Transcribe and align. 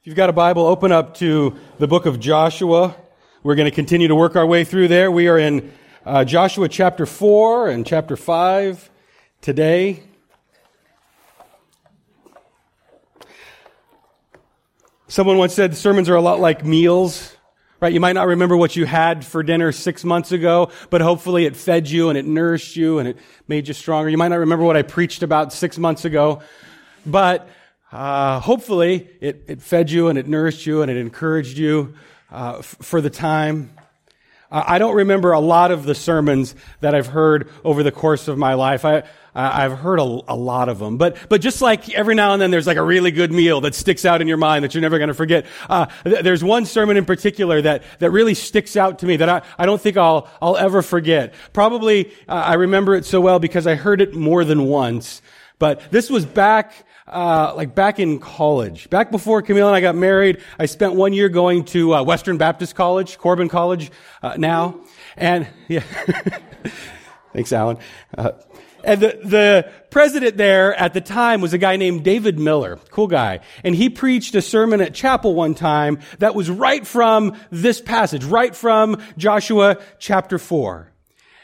If 0.00 0.06
you've 0.06 0.16
got 0.16 0.30
a 0.30 0.32
Bible, 0.32 0.64
open 0.64 0.92
up 0.92 1.14
to 1.14 1.56
the 1.78 1.88
book 1.88 2.06
of 2.06 2.20
Joshua. 2.20 2.94
We're 3.42 3.56
going 3.56 3.68
to 3.68 3.74
continue 3.74 4.06
to 4.06 4.14
work 4.14 4.36
our 4.36 4.46
way 4.46 4.62
through 4.62 4.86
there. 4.86 5.10
We 5.10 5.26
are 5.26 5.36
in 5.36 5.72
uh, 6.06 6.24
Joshua 6.24 6.68
chapter 6.68 7.04
4 7.04 7.68
and 7.68 7.84
chapter 7.84 8.16
5 8.16 8.90
today. 9.40 10.04
Someone 15.08 15.36
once 15.36 15.54
said 15.54 15.76
sermons 15.76 16.08
are 16.08 16.14
a 16.14 16.22
lot 16.22 16.38
like 16.38 16.64
meals, 16.64 17.36
right? 17.80 17.92
You 17.92 17.98
might 17.98 18.12
not 18.12 18.28
remember 18.28 18.56
what 18.56 18.76
you 18.76 18.86
had 18.86 19.26
for 19.26 19.42
dinner 19.42 19.72
six 19.72 20.04
months 20.04 20.30
ago, 20.30 20.70
but 20.90 21.00
hopefully 21.00 21.44
it 21.44 21.56
fed 21.56 21.90
you 21.90 22.08
and 22.08 22.16
it 22.16 22.24
nourished 22.24 22.76
you 22.76 23.00
and 23.00 23.08
it 23.08 23.18
made 23.48 23.66
you 23.66 23.74
stronger. 23.74 24.08
You 24.08 24.16
might 24.16 24.28
not 24.28 24.38
remember 24.38 24.64
what 24.64 24.76
I 24.76 24.82
preached 24.82 25.24
about 25.24 25.52
six 25.52 25.76
months 25.76 26.04
ago, 26.04 26.40
but 27.04 27.48
uh, 27.92 28.40
hopefully 28.40 29.08
it, 29.20 29.44
it 29.46 29.62
fed 29.62 29.90
you 29.90 30.08
and 30.08 30.18
it 30.18 30.26
nourished 30.26 30.66
you 30.66 30.82
and 30.82 30.90
it 30.90 30.96
encouraged 30.96 31.56
you 31.56 31.94
uh, 32.30 32.56
f- 32.58 32.76
for 32.80 33.00
the 33.00 33.10
time. 33.10 33.70
Uh, 34.50 34.64
I 34.66 34.78
don't 34.78 34.94
remember 34.94 35.32
a 35.32 35.40
lot 35.40 35.70
of 35.70 35.84
the 35.84 35.94
sermons 35.94 36.54
that 36.80 36.94
I've 36.94 37.06
heard 37.06 37.50
over 37.64 37.82
the 37.82 37.92
course 37.92 38.28
of 38.28 38.36
my 38.36 38.54
life. 38.54 38.84
I, 38.84 39.04
I've 39.34 39.78
heard 39.78 40.00
a, 40.00 40.02
a, 40.02 40.34
lot 40.34 40.68
of 40.68 40.80
them, 40.80 40.96
but 40.96 41.16
but 41.28 41.40
just 41.40 41.62
like 41.62 41.88
every 41.90 42.14
now 42.14 42.32
and 42.32 42.42
then, 42.42 42.50
there's 42.50 42.66
like 42.66 42.76
a 42.76 42.82
really 42.82 43.12
good 43.12 43.30
meal 43.30 43.60
that 43.60 43.74
sticks 43.74 44.04
out 44.04 44.20
in 44.20 44.26
your 44.26 44.36
mind 44.36 44.64
that 44.64 44.74
you're 44.74 44.82
never 44.82 44.98
going 44.98 45.08
to 45.08 45.14
forget. 45.14 45.46
Uh, 45.68 45.86
th- 46.04 46.24
there's 46.24 46.42
one 46.42 46.64
sermon 46.64 46.96
in 46.96 47.04
particular 47.04 47.62
that 47.62 47.84
that 48.00 48.10
really 48.10 48.34
sticks 48.34 48.76
out 48.76 48.98
to 48.98 49.06
me 49.06 49.16
that 49.16 49.28
I, 49.28 49.42
I 49.56 49.64
don't 49.64 49.80
think 49.80 49.96
I'll 49.96 50.28
I'll 50.42 50.56
ever 50.56 50.82
forget. 50.82 51.34
Probably 51.52 52.10
uh, 52.28 52.32
I 52.32 52.54
remember 52.54 52.96
it 52.96 53.04
so 53.04 53.20
well 53.20 53.38
because 53.38 53.66
I 53.66 53.76
heard 53.76 54.00
it 54.00 54.14
more 54.14 54.44
than 54.44 54.64
once. 54.64 55.22
But 55.58 55.90
this 55.90 56.10
was 56.10 56.24
back 56.24 56.84
uh, 57.10 57.52
like 57.56 57.74
back 57.74 57.98
in 57.98 58.18
college, 58.18 58.90
back 58.90 59.10
before 59.10 59.42
Camille 59.42 59.66
and 59.66 59.76
I 59.76 59.80
got 59.80 59.94
married, 59.94 60.40
I 60.58 60.66
spent 60.66 60.94
one 60.94 61.12
year 61.12 61.28
going 61.28 61.64
to 61.66 61.94
uh, 61.94 62.02
Western 62.02 62.38
Baptist 62.38 62.74
College, 62.74 63.18
Corban 63.18 63.48
College 63.48 63.90
uh, 64.22 64.36
now, 64.36 64.80
and 65.16 65.46
yeah, 65.68 65.80
thanks, 67.32 67.52
Alan. 67.52 67.78
Uh, 68.16 68.32
and 68.84 69.00
the, 69.00 69.20
the 69.24 69.72
president 69.90 70.36
there 70.36 70.74
at 70.74 70.94
the 70.94 71.00
time 71.00 71.40
was 71.40 71.52
a 71.52 71.58
guy 71.58 71.76
named 71.76 72.04
David 72.04 72.38
Miller, 72.38 72.78
cool 72.90 73.08
guy. 73.08 73.40
And 73.64 73.74
he 73.74 73.90
preached 73.90 74.34
a 74.34 74.42
sermon 74.42 74.80
at 74.80 74.94
chapel 74.94 75.34
one 75.34 75.54
time 75.54 75.98
that 76.20 76.34
was 76.34 76.48
right 76.48 76.86
from 76.86 77.36
this 77.50 77.80
passage, 77.80 78.24
right 78.24 78.54
from 78.54 79.02
Joshua 79.16 79.78
chapter 79.98 80.38
4. 80.38 80.92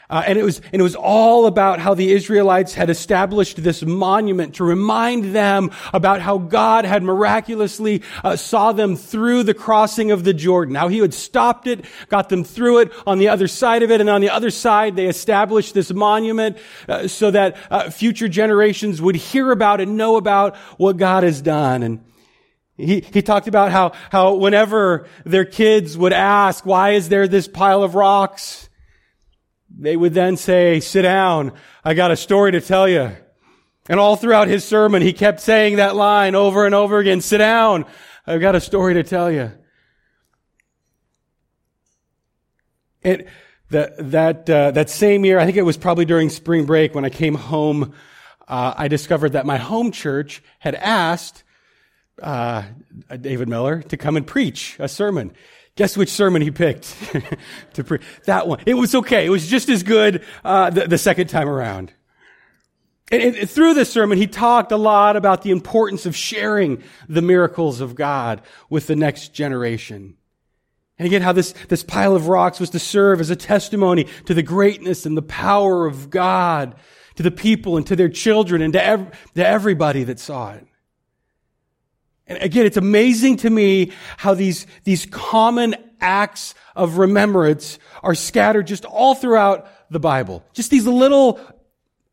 Uh, 0.09 0.23
and 0.27 0.37
it 0.37 0.43
was, 0.43 0.61
and 0.71 0.79
it 0.79 0.83
was 0.83 0.95
all 0.95 1.47
about 1.47 1.79
how 1.79 1.93
the 1.93 2.11
Israelites 2.11 2.73
had 2.73 2.89
established 2.89 3.63
this 3.63 3.83
monument 3.83 4.55
to 4.55 4.63
remind 4.63 5.35
them 5.35 5.71
about 5.93 6.21
how 6.21 6.37
God 6.37 6.85
had 6.85 7.01
miraculously 7.01 8.03
uh, 8.23 8.35
saw 8.35 8.71
them 8.71 8.95
through 8.95 9.43
the 9.43 9.53
crossing 9.53 10.11
of 10.11 10.23
the 10.23 10.33
Jordan. 10.33 10.75
How 10.75 10.89
He 10.89 10.99
had 10.99 11.13
stopped 11.13 11.65
it, 11.65 11.85
got 12.09 12.29
them 12.29 12.43
through 12.43 12.79
it 12.79 12.91
on 13.07 13.17
the 13.17 13.29
other 13.29 13.47
side 13.47 13.81
of 13.81 13.89
it, 13.89 13.99
and 13.99 14.09
on 14.09 14.21
the 14.21 14.29
other 14.29 14.51
side 14.51 14.95
they 14.95 15.07
established 15.07 15.73
this 15.73 15.91
monument 15.91 16.57
uh, 16.87 17.07
so 17.07 17.31
that 17.31 17.57
uh, 17.71 17.89
future 17.89 18.27
generations 18.27 19.01
would 19.01 19.15
hear 19.15 19.51
about 19.51 19.81
and 19.81 19.97
know 19.97 20.17
about 20.17 20.55
what 20.77 20.97
God 20.97 21.23
has 21.23 21.41
done. 21.41 21.81
And 21.81 22.03
he, 22.77 22.99
he 22.99 23.21
talked 23.21 23.47
about 23.47 23.71
how, 23.71 23.93
how 24.11 24.35
whenever 24.35 25.07
their 25.25 25.45
kids 25.45 25.97
would 25.97 26.13
ask, 26.13 26.65
why 26.65 26.91
is 26.91 27.09
there 27.09 27.27
this 27.27 27.47
pile 27.47 27.83
of 27.83 27.95
rocks? 27.95 28.64
They 29.69 29.95
would 29.95 30.13
then 30.13 30.37
say, 30.37 30.79
sit 30.79 31.03
down. 31.03 31.53
I 31.83 31.93
got 31.93 32.11
a 32.11 32.15
story 32.15 32.51
to 32.53 32.61
tell 32.61 32.87
you. 32.87 33.11
And 33.87 33.99
all 33.99 34.15
throughout 34.15 34.47
his 34.47 34.63
sermon, 34.63 35.01
he 35.01 35.13
kept 35.13 35.39
saying 35.39 35.75
that 35.75 35.95
line 35.95 36.33
over 36.35 36.65
and 36.65 36.73
over 36.73 36.97
again, 36.97 37.21
sit 37.21 37.37
down. 37.37 37.85
I've 38.25 38.41
got 38.41 38.55
a 38.55 38.59
story 38.59 38.95
to 38.95 39.03
tell 39.03 39.31
you. 39.31 39.51
And 43.03 43.25
that, 43.69 44.11
that, 44.11 44.49
uh, 44.49 44.71
that 44.71 44.89
same 44.89 45.25
year, 45.25 45.37
I 45.37 45.45
think 45.45 45.57
it 45.57 45.63
was 45.63 45.77
probably 45.77 46.05
during 46.05 46.29
spring 46.29 46.65
break 46.65 46.95
when 46.95 47.05
I 47.05 47.09
came 47.09 47.35
home, 47.35 47.93
uh, 48.47 48.73
I 48.75 48.87
discovered 48.87 49.33
that 49.33 49.45
my 49.45 49.57
home 49.57 49.91
church 49.91 50.41
had 50.59 50.75
asked, 50.75 51.43
uh, 52.21 52.63
David 53.21 53.49
Miller 53.49 53.81
to 53.83 53.97
come 53.97 54.17
and 54.17 54.25
preach 54.25 54.77
a 54.79 54.87
sermon. 54.87 55.33
Guess 55.75 55.97
which 55.97 56.09
sermon 56.09 56.41
he 56.41 56.51
picked 56.51 56.95
to 57.73 57.83
preach? 57.83 58.01
That 58.25 58.47
one. 58.47 58.61
It 58.65 58.75
was 58.75 58.95
okay. 58.95 59.25
It 59.25 59.29
was 59.29 59.47
just 59.47 59.67
as 59.67 59.83
good 59.83 60.23
uh, 60.43 60.69
the, 60.69 60.87
the, 60.87 60.97
second 60.97 61.27
time 61.27 61.49
around. 61.49 61.91
And, 63.11 63.35
and 63.35 63.49
through 63.49 63.73
this 63.73 63.91
sermon, 63.91 64.17
he 64.17 64.25
talked 64.25 64.71
a 64.71 64.77
lot 64.77 65.17
about 65.17 65.41
the 65.41 65.51
importance 65.51 66.05
of 66.05 66.15
sharing 66.15 66.81
the 67.09 67.21
miracles 67.21 67.81
of 67.81 67.93
God 67.93 68.41
with 68.69 68.87
the 68.87 68.95
next 68.95 69.33
generation. 69.33 70.15
And 70.97 71.05
again, 71.05 71.21
how 71.21 71.33
this, 71.33 71.53
this 71.67 71.83
pile 71.83 72.15
of 72.15 72.29
rocks 72.29 72.59
was 72.59 72.69
to 72.69 72.79
serve 72.79 73.19
as 73.19 73.29
a 73.29 73.35
testimony 73.35 74.07
to 74.27 74.33
the 74.33 74.43
greatness 74.43 75.05
and 75.05 75.17
the 75.17 75.21
power 75.21 75.85
of 75.85 76.09
God 76.09 76.75
to 77.15 77.23
the 77.23 77.31
people 77.31 77.77
and 77.77 77.85
to 77.87 77.95
their 77.95 78.09
children 78.09 78.61
and 78.61 78.73
to, 78.73 78.83
ev- 78.83 79.11
to 79.35 79.45
everybody 79.45 80.03
that 80.05 80.19
saw 80.19 80.53
it. 80.53 80.65
And 82.27 82.41
again, 82.41 82.65
it's 82.65 82.77
amazing 82.77 83.37
to 83.37 83.49
me 83.49 83.91
how 84.17 84.33
these, 84.33 84.65
these 84.83 85.05
common 85.05 85.75
acts 86.01 86.55
of 86.75 86.97
remembrance 86.97 87.79
are 88.03 88.15
scattered 88.15 88.67
just 88.67 88.85
all 88.85 89.15
throughout 89.15 89.67
the 89.91 89.99
Bible. 89.99 90.43
Just 90.53 90.71
these 90.71 90.87
little 90.87 91.39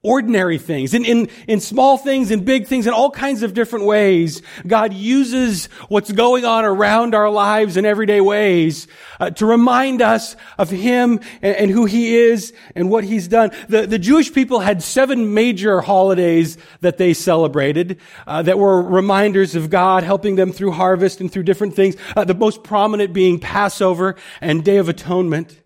ordinary 0.05 0.59
things, 0.59 0.95
in, 0.95 1.05
in, 1.05 1.29
in 1.47 1.61
small 1.61 1.97
things, 1.97 2.33
in 2.33 2.45
big 2.45 2.67
things, 2.67 2.89
in 2.89 2.93
all 2.93 3.11
kinds 3.11 3.45
of 3.45 3.55
different 3.55 3.85
ways. 3.85 4.43
God 4.67 4.93
uses 4.93 5.67
what's 5.89 6.11
going 6.11 6.45
on 6.45 6.65
around 6.65 7.15
our 7.15 7.31
lives 7.31 7.77
in 7.77 7.87
everyday 7.87 8.21
ways 8.21 8.89
uh, 9.21 9.31
to 9.31 9.47
remind 9.47 10.03
us 10.03 10.35
of 10.59 10.71
Him 10.71 11.21
and, 11.41 11.57
and, 11.57 11.71
who 11.71 11.85
He 11.85 12.17
is 12.17 12.53
and 12.75 12.91
what 12.91 13.05
He's 13.05 13.29
done. 13.29 13.53
The, 13.69 13.87
the 13.87 13.99
Jewish 13.99 14.33
people 14.33 14.59
had 14.59 14.83
seven 14.83 15.35
major 15.35 15.81
holidays 15.81 16.59
that 16.81 16.99
they 16.99 17.15
celebrated 17.15 18.01
uh, 18.27 18.43
that 18.43 18.59
were 18.59 18.83
reminders 18.83 19.55
of 19.55 19.71
God 19.71 20.03
helping 20.03 20.35
them 20.35 20.51
through 20.51 20.73
harvest 20.73 21.21
and 21.21 21.31
through 21.31 21.45
different 21.45 21.77
things. 21.77 21.95
Uh, 22.17 22.25
the 22.25 22.35
most 22.35 22.65
prominent 22.65 23.13
being 23.13 23.39
Passover 23.39 24.17
and 24.41 24.65
Day 24.65 24.79
of 24.79 24.89
Atonement. 24.89 25.62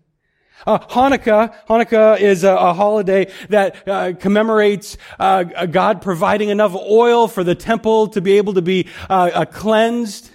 Uh, 0.65 0.79
Hanukkah, 0.79 1.53
Hanukkah 1.67 2.19
is 2.19 2.43
a, 2.43 2.51
a 2.51 2.73
holiday 2.73 3.31
that 3.49 3.87
uh, 3.87 4.13
commemorates 4.19 4.97
uh, 5.19 5.43
God 5.43 6.01
providing 6.01 6.49
enough 6.49 6.75
oil 6.75 7.27
for 7.27 7.43
the 7.43 7.55
temple 7.55 8.07
to 8.09 8.21
be 8.21 8.37
able 8.37 8.53
to 8.55 8.61
be 8.61 8.87
uh, 9.09 9.31
uh, 9.33 9.45
cleansed. 9.45 10.31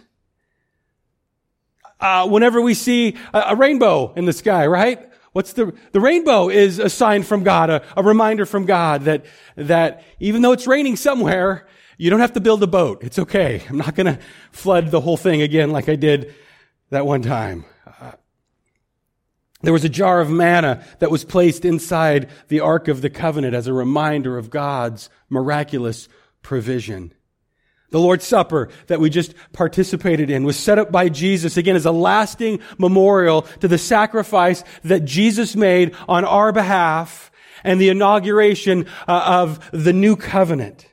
Uh, 2.01 2.27
whenever 2.29 2.61
we 2.61 2.75
see 2.75 3.17
a, 3.33 3.39
a, 3.49 3.57
rainbow 3.57 4.13
in 4.15 4.25
the 4.25 4.33
sky, 4.33 4.67
right? 4.67 5.09
What's 5.33 5.53
the 5.53 5.73
the 5.93 6.01
rainbow 6.01 6.49
is 6.49 6.79
a 6.81 6.91
sign 6.91 7.23
from 7.23 7.45
God, 7.45 7.71
a, 7.71 7.83
a 7.97 8.03
reminder 8.03 8.45
from 8.45 8.67
God 8.67 9.03
that 9.03 9.25
that 9.57 10.03
even 10.19 10.43
though 10.43 10.53
it's 10.53 10.67
raining 10.67 10.97
somewhere, 10.97 11.67
you 11.99 12.11
don't 12.11 12.21
have 12.21 12.33
to 12.33 12.41
build 12.41 12.63
a 12.63 12.67
boat. 12.67 13.05
It's 13.05 13.19
okay. 13.19 13.63
I'm 13.69 13.79
not 13.79 13.95
going 13.95 14.07
to 14.07 14.19
flood 14.51 14.91
the 14.91 15.01
whole 15.01 15.17
thing 15.17 15.43
again 15.43 15.71
like 15.71 15.89
I 15.89 15.95
did 15.95 16.35
that 16.91 17.07
one 17.07 17.23
time. 17.23 17.65
There 19.63 19.73
was 19.73 19.85
a 19.85 19.89
jar 19.89 20.21
of 20.21 20.29
manna 20.29 20.85
that 20.99 21.11
was 21.11 21.25
placed 21.25 21.65
inside 21.65 22.29
the 22.49 22.61
Ark 22.61 22.89
of 22.89 23.01
the 23.01 23.11
Covenant 23.11 23.55
as 23.55 23.67
a 23.67 23.73
reminder 23.73 24.37
of 24.37 24.51
God's 24.51 25.09
miraculous 25.29 26.09
provision. 26.43 27.15
The 27.91 28.01
Lord's 28.01 28.25
Supper 28.25 28.71
that 28.89 29.01
we 29.01 29.11
just 29.11 29.35
participated 29.53 30.31
in 30.31 30.45
was 30.45 30.59
set 30.59 30.79
up 30.79 30.91
by 30.91 31.09
Jesus 31.09 31.57
again 31.57 31.77
as 31.77 31.87
a 31.87 31.93
lasting 31.93 32.61
memorial 32.79 33.43
to 33.61 33.69
the 33.69 33.79
sacrifice 33.79 34.65
that 34.83 35.05
Jesus 35.05 35.55
made 35.55 35.95
on 36.09 36.25
our 36.25 36.53
behalf 36.53 37.31
and 37.63 37.81
the 37.81 37.91
inauguration 37.91 38.87
uh, 39.07 39.45
of 39.45 39.71
the 39.73 39.93
new 39.93 40.17
covenant. 40.17 40.87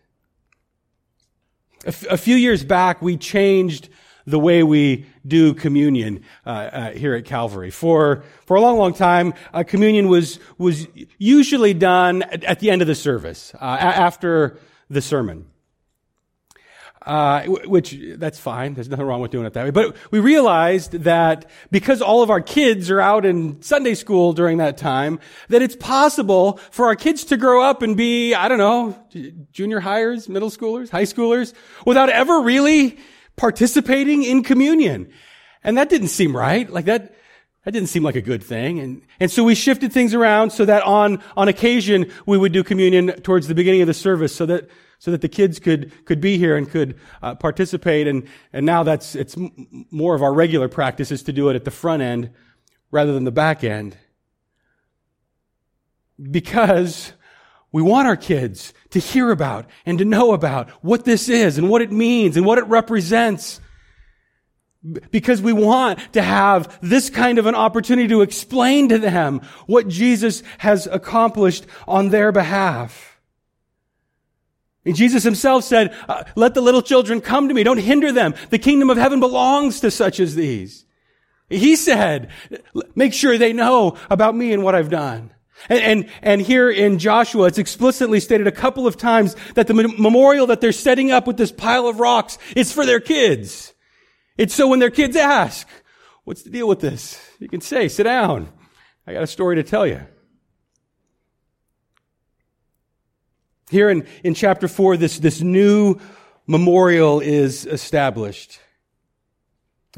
A, 1.85 2.17
few 2.17 2.35
years 2.35 2.65
back, 2.65 3.01
we 3.01 3.15
changed 3.15 3.87
the 4.29 4.39
way 4.39 4.63
we 4.63 5.05
do 5.25 5.53
communion 5.53 6.23
uh, 6.45 6.49
uh, 6.49 6.91
here 6.91 7.15
at 7.15 7.25
Calvary. 7.25 7.71
For 7.71 8.23
for 8.45 8.55
a 8.55 8.61
long, 8.61 8.77
long 8.77 8.93
time, 8.93 9.33
uh, 9.53 9.63
communion 9.63 10.07
was 10.07 10.39
was 10.57 10.87
usually 11.17 11.73
done 11.73 12.23
at, 12.23 12.43
at 12.43 12.59
the 12.59 12.69
end 12.71 12.81
of 12.81 12.87
the 12.87 12.95
service, 12.95 13.53
uh, 13.55 13.65
after 13.65 14.59
the 14.89 15.01
sermon. 15.01 15.45
Uh, 17.05 17.45
which 17.45 17.97
that's 18.17 18.37
fine. 18.37 18.73
There's 18.73 18.89
nothing 18.89 19.05
wrong 19.05 19.21
with 19.21 19.31
doing 19.31 19.45
it 19.45 19.53
that 19.53 19.63
way. 19.63 19.71
But 19.71 19.95
we 20.11 20.19
realized 20.19 20.91
that 20.91 21.49
because 21.71 22.01
all 22.01 22.21
of 22.21 22.29
our 22.29 22.41
kids 22.41 22.91
are 22.91 22.99
out 22.99 23.25
in 23.25 23.61
Sunday 23.61 23.95
school 23.95 24.33
during 24.33 24.57
that 24.57 24.77
time, 24.77 25.19
that 25.47 25.61
it's 25.61 25.77
possible 25.77 26.57
for 26.71 26.87
our 26.87 26.95
kids 26.95 27.23
to 27.25 27.37
grow 27.37 27.63
up 27.63 27.81
and 27.81 27.95
be, 27.95 28.35
I 28.35 28.47
don't 28.47 28.57
know, 28.57 28.95
junior 29.53 29.79
highers, 29.79 30.27
middle 30.27 30.49
schoolers, 30.49 30.89
high 30.89 31.03
schoolers, 31.03 31.53
without 31.85 32.09
ever 32.09 32.41
really 32.41 32.99
participating 33.39 34.21
in 34.21 34.43
communion. 34.43 35.09
And 35.63 35.77
that 35.77 35.89
didn't 35.89 36.09
seem 36.09 36.35
right. 36.35 36.69
Like 36.69 36.85
that, 36.85 37.15
that 37.63 37.71
didn't 37.71 37.87
seem 37.87 38.03
like 38.03 38.17
a 38.17 38.21
good 38.21 38.43
thing. 38.43 38.79
And, 38.79 39.01
and 39.21 39.31
so 39.31 39.45
we 39.45 39.55
shifted 39.55 39.93
things 39.93 40.13
around 40.13 40.49
so 40.51 40.65
that 40.65 40.83
on, 40.83 41.23
on 41.37 41.47
occasion 41.47 42.11
we 42.25 42.37
would 42.37 42.51
do 42.51 42.65
communion 42.65 43.07
towards 43.21 43.47
the 43.47 43.55
beginning 43.55 43.79
of 43.79 43.87
the 43.87 43.93
service 43.93 44.35
so 44.35 44.45
that, 44.47 44.69
so 44.99 45.09
that 45.11 45.21
the 45.21 45.29
kids 45.29 45.57
could, 45.57 46.05
could 46.05 46.19
be 46.19 46.37
here 46.37 46.57
and 46.57 46.69
could 46.69 46.99
uh, 47.21 47.33
participate. 47.33 48.07
And, 48.07 48.27
and 48.51 48.65
now 48.65 48.83
that's, 48.83 49.15
it's 49.15 49.37
m- 49.37 49.85
more 49.89 50.15
of 50.15 50.21
our 50.21 50.33
regular 50.33 50.67
practice 50.67 51.09
is 51.09 51.23
to 51.23 51.31
do 51.31 51.47
it 51.47 51.55
at 51.55 51.63
the 51.63 51.71
front 51.71 52.01
end 52.01 52.31
rather 52.91 53.13
than 53.13 53.23
the 53.23 53.31
back 53.31 53.63
end. 53.63 53.97
Because 56.21 57.13
we 57.71 57.81
want 57.81 58.07
our 58.07 58.17
kids 58.17 58.73
to 58.91 58.99
hear 58.99 59.31
about 59.31 59.65
and 59.85 59.99
to 59.99 60.05
know 60.05 60.33
about 60.33 60.69
what 60.83 61.05
this 61.05 61.29
is 61.29 61.57
and 61.57 61.69
what 61.69 61.81
it 61.81 61.91
means 61.91 62.35
and 62.35 62.45
what 62.45 62.57
it 62.57 62.65
represents. 62.65 63.61
Because 65.11 65.41
we 65.41 65.53
want 65.53 65.99
to 66.13 66.21
have 66.21 66.79
this 66.81 67.09
kind 67.09 67.37
of 67.37 67.45
an 67.45 67.55
opportunity 67.55 68.07
to 68.07 68.21
explain 68.21 68.89
to 68.89 68.97
them 68.97 69.41
what 69.67 69.87
Jesus 69.87 70.41
has 70.59 70.87
accomplished 70.87 71.65
on 71.87 72.09
their 72.09 72.31
behalf. 72.31 73.19
And 74.85 74.95
Jesus 74.95 75.23
himself 75.23 75.65
said, 75.65 75.93
uh, 76.07 76.23
let 76.35 76.53
the 76.53 76.61
little 76.61 76.81
children 76.81 77.19
come 77.19 77.49
to 77.49 77.53
me. 77.53 77.63
Don't 77.63 77.77
hinder 77.77 78.11
them. 78.11 78.33
The 78.49 78.57
kingdom 78.57 78.89
of 78.89 78.97
heaven 78.97 79.19
belongs 79.19 79.81
to 79.81 79.91
such 79.91 80.19
as 80.19 80.35
these. 80.35 80.85
He 81.49 81.75
said, 81.75 82.29
make 82.95 83.13
sure 83.13 83.37
they 83.37 83.53
know 83.53 83.97
about 84.09 84.35
me 84.35 84.53
and 84.53 84.63
what 84.63 84.75
I've 84.75 84.89
done. 84.89 85.31
And, 85.67 85.79
and, 85.79 86.09
and, 86.21 86.41
here 86.41 86.69
in 86.69 86.99
Joshua, 86.99 87.47
it's 87.47 87.57
explicitly 87.57 88.21
stated 88.21 88.47
a 88.47 88.51
couple 88.51 88.87
of 88.87 88.95
times 88.95 89.35
that 89.55 89.67
the 89.67 89.73
memorial 89.73 90.47
that 90.47 90.61
they're 90.61 90.71
setting 90.71 91.11
up 91.11 91.27
with 91.27 91.35
this 91.35 91.51
pile 91.51 91.87
of 91.87 91.99
rocks 91.99 92.37
is 92.55 92.71
for 92.71 92.85
their 92.85 93.01
kids. 93.01 93.73
It's 94.37 94.55
so 94.55 94.69
when 94.69 94.79
their 94.79 94.89
kids 94.89 95.17
ask, 95.17 95.67
what's 96.23 96.43
the 96.43 96.49
deal 96.49 96.67
with 96.67 96.79
this? 96.79 97.19
You 97.39 97.49
can 97.49 97.59
say, 97.59 97.89
sit 97.89 98.03
down. 98.03 98.47
I 99.05 99.13
got 99.13 99.23
a 99.23 99.27
story 99.27 99.57
to 99.57 99.63
tell 99.63 99.85
you. 99.85 100.01
Here 103.69 103.89
in, 103.89 104.07
in 104.23 104.33
chapter 104.33 104.67
4, 104.67 104.97
this, 104.97 105.19
this 105.19 105.41
new 105.41 105.99
memorial 106.47 107.19
is 107.19 107.65
established. 107.65 108.59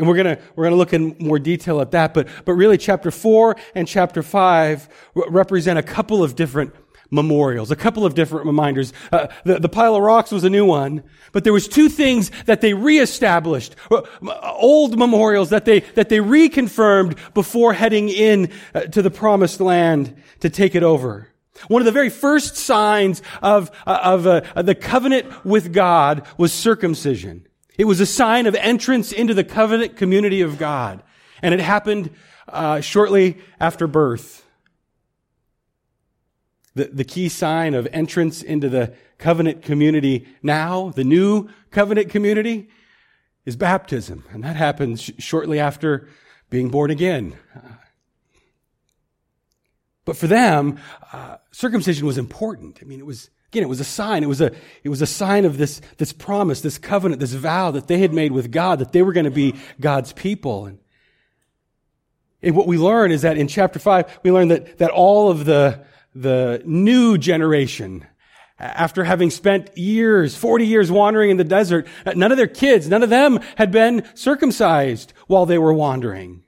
And 0.02 0.08
we're 0.08 0.18
gonna, 0.18 0.40
we're 0.56 0.64
gonna 0.64 0.78
look 0.78 0.94
in 0.94 1.16
more 1.20 1.38
detail 1.38 1.80
at 1.80 1.92
that, 1.92 2.16
but, 2.16 2.28
but 2.44 2.54
really 2.54 2.80
chapter 2.80 3.12
4 3.12 3.56
and 3.76 3.88
chapter 3.88 4.24
5 4.24 4.90
represent 5.14 5.78
a 5.78 5.84
couple 5.84 6.24
of 6.24 6.36
different 6.36 6.74
memorials, 7.12 7.70
a 7.70 7.76
couple 7.76 8.04
of 8.04 8.16
different 8.16 8.48
reminders. 8.48 8.94
Uh, 9.12 9.28
the, 9.44 9.60
the 9.60 9.70
pile 9.70 9.96
of 9.96 10.02
rocks 10.02 10.32
was 10.32 10.44
a 10.44 10.50
new 10.50 10.66
one, 10.66 11.04
but 11.34 11.44
there 11.44 11.54
was 11.54 11.68
two 11.68 11.88
things 11.88 12.32
that 12.48 12.62
they 12.62 12.74
reestablished, 12.74 13.76
uh, 13.92 14.02
old 14.56 14.98
memorials 14.98 15.52
that 15.52 15.66
they, 15.66 15.82
that 15.82 16.10
they 16.10 16.18
reconfirmed 16.18 17.16
before 17.36 17.74
heading 17.74 18.10
in 18.10 18.50
uh, 18.74 18.82
to 18.82 19.04
the 19.04 19.12
promised 19.12 19.62
land 19.62 20.20
to 20.40 20.50
take 20.50 20.74
it 20.74 20.82
over. 20.82 21.28
One 21.68 21.84
of 21.84 21.86
the 21.86 21.92
very 21.92 22.10
first 22.10 22.56
signs 22.56 23.22
of, 23.44 23.70
uh, 23.86 24.00
of 24.02 24.26
uh, 24.26 24.64
the 24.64 24.74
covenant 24.74 25.46
with 25.46 25.72
God 25.72 26.26
was 26.40 26.52
circumcision. 26.52 27.46
It 27.82 27.86
was 27.86 28.00
a 28.00 28.06
sign 28.06 28.46
of 28.46 28.54
entrance 28.54 29.12
into 29.12 29.34
the 29.34 29.44
covenant 29.44 29.98
community 29.98 30.42
of 30.42 30.60
God. 30.60 31.02
And 31.42 31.52
it 31.52 31.60
happened 31.60 32.12
uh, 32.48 32.80
shortly 32.80 33.40
after 33.60 33.88
birth. 33.88 34.46
The, 36.76 36.92
the 36.94 37.04
key 37.04 37.28
sign 37.28 37.74
of 37.74 37.88
entrance 37.92 38.44
into 38.44 38.70
the 38.70 38.94
covenant 39.18 39.64
community 39.64 40.28
now, 40.44 40.90
the 40.90 41.04
new 41.04 41.50
covenant 41.72 42.12
community, 42.12 42.70
is 43.46 43.56
baptism. 43.56 44.26
And 44.30 44.44
that 44.44 44.58
happens 44.58 45.02
sh- 45.02 45.12
shortly 45.18 45.60
after 45.60 46.08
being 46.52 46.70
born 46.70 46.92
again. 46.92 47.36
But 50.06 50.18
for 50.18 50.28
them, 50.28 50.78
uh, 51.12 51.38
circumcision 51.50 52.06
was 52.06 52.20
important. 52.20 52.78
I 52.84 52.86
mean, 52.86 53.00
it 53.00 53.08
was, 53.08 53.32
again, 53.52 53.64
it 53.64 53.70
was 53.70 53.82
a 53.82 53.86
sign. 53.86 54.24
It 54.24 54.28
was 54.28 54.40
a, 54.40 54.52
it 54.82 54.88
was 54.88 55.02
a 55.02 55.06
sign 55.06 55.44
of 55.44 55.58
this, 55.58 55.82
this 55.98 56.14
promise, 56.14 56.62
this 56.62 56.78
covenant, 56.78 57.20
this 57.20 57.34
vow 57.34 57.72
that 57.72 57.88
they 57.88 57.98
had 57.98 58.14
made 58.14 58.32
with 58.32 58.50
God, 58.50 58.80
that 58.80 58.94
they 58.94 59.02
were 59.02 59.12
going 59.12 59.26
to 59.26 59.32
be 59.32 59.56
God's 59.78 60.14
people. 60.14 60.68
And, 60.68 60.80
and 62.42 62.56
what 62.56 62.66
we 62.66 62.78
learn 62.78 63.12
is 63.12 63.24
that 63.24 63.38
in 63.38 63.50
chapter 63.50 63.78
five, 63.78 64.20
we 64.24 64.32
learn 64.32 64.48
that, 64.48 64.78
that 64.78 64.90
all 64.90 65.30
of 65.30 65.44
the, 65.44 65.84
the 66.16 66.62
new 66.66 67.18
generation, 67.18 68.08
after 68.58 69.04
having 69.04 69.30
spent 69.30 69.78
years, 69.78 70.34
40 70.34 70.66
years 70.66 70.90
wandering 70.90 71.30
in 71.30 71.36
the 71.36 71.44
desert, 71.44 71.88
none 72.16 72.32
of 72.32 72.38
their 72.38 72.48
kids, 72.48 72.88
none 72.88 73.04
of 73.04 73.10
them 73.10 73.42
had 73.58 73.70
been 73.70 74.08
circumcised 74.14 75.12
while 75.28 75.46
they 75.46 75.58
were 75.58 75.74
wandering. 75.74 76.42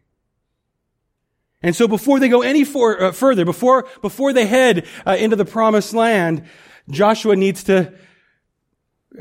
And 1.62 1.76
so 1.76 1.86
before 1.86 2.22
they 2.22 2.30
go 2.30 2.44
any 2.44 2.64
for, 2.64 3.02
uh, 3.02 3.12
further, 3.12 3.44
before, 3.44 3.90
before 4.02 4.32
they 4.32 4.46
head 4.46 4.86
uh, 5.06 5.18
into 5.20 5.36
the 5.36 5.46
promised 5.46 5.94
land, 5.94 6.46
Joshua 6.90 7.36
needs 7.36 7.64
to 7.66 7.94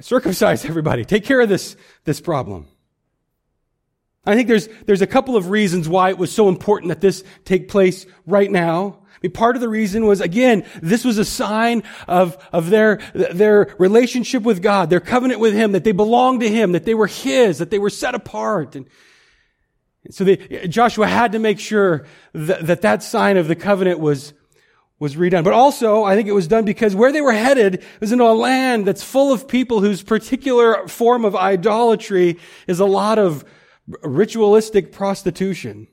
circumcise 0.00 0.64
everybody, 0.64 1.04
take 1.04 1.24
care 1.24 1.40
of 1.40 1.48
this, 1.48 1.76
this 2.04 2.20
problem. 2.20 2.66
I 4.24 4.36
think 4.36 4.48
there's, 4.48 4.68
there's 4.86 5.02
a 5.02 5.06
couple 5.06 5.36
of 5.36 5.50
reasons 5.50 5.88
why 5.88 6.10
it 6.10 6.18
was 6.18 6.32
so 6.32 6.48
important 6.48 6.90
that 6.90 7.00
this 7.00 7.24
take 7.44 7.68
place 7.68 8.06
right 8.24 8.50
now. 8.50 9.00
I 9.08 9.18
mean, 9.22 9.32
part 9.32 9.56
of 9.56 9.60
the 9.60 9.68
reason 9.68 10.06
was, 10.06 10.20
again, 10.20 10.64
this 10.80 11.04
was 11.04 11.18
a 11.18 11.24
sign 11.24 11.82
of, 12.06 12.36
of 12.52 12.70
their, 12.70 13.00
their 13.14 13.74
relationship 13.78 14.44
with 14.44 14.62
God, 14.62 14.90
their 14.90 15.00
covenant 15.00 15.40
with 15.40 15.54
Him, 15.54 15.72
that 15.72 15.84
they 15.84 15.92
belonged 15.92 16.40
to 16.40 16.48
Him, 16.48 16.72
that 16.72 16.84
they 16.84 16.94
were 16.94 17.08
His, 17.08 17.58
that 17.58 17.70
they 17.70 17.78
were 17.78 17.90
set 17.90 18.14
apart. 18.14 18.76
And, 18.76 18.86
so 20.10 20.24
the, 20.24 20.36
Joshua 20.68 21.06
had 21.06 21.32
to 21.32 21.38
make 21.38 21.60
sure 21.60 22.06
that, 22.32 22.66
that 22.66 22.82
that 22.82 23.02
sign 23.02 23.36
of 23.36 23.46
the 23.48 23.54
covenant 23.54 24.00
was, 24.00 24.32
was 25.02 25.16
redone. 25.16 25.42
But 25.42 25.52
also, 25.52 26.04
I 26.04 26.14
think 26.14 26.28
it 26.28 26.32
was 26.32 26.46
done 26.46 26.64
because 26.64 26.94
where 26.94 27.10
they 27.10 27.20
were 27.20 27.32
headed 27.32 27.84
was 27.98 28.12
into 28.12 28.22
a 28.22 28.38
land 28.38 28.86
that's 28.86 29.02
full 29.02 29.32
of 29.32 29.48
people 29.48 29.80
whose 29.80 30.00
particular 30.00 30.86
form 30.86 31.24
of 31.24 31.34
idolatry 31.34 32.38
is 32.68 32.78
a 32.78 32.84
lot 32.84 33.18
of 33.18 33.44
ritualistic 34.04 34.92
prostitution. 34.92 35.88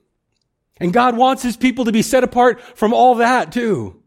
And 0.78 0.94
God 0.94 1.18
wants 1.18 1.42
His 1.42 1.58
people 1.58 1.86
to 1.86 1.92
be 1.92 2.04
set 2.04 2.24
apart 2.24 2.62
from 2.78 2.94
all 2.94 3.16
that 3.16 3.52
too. 3.52 4.00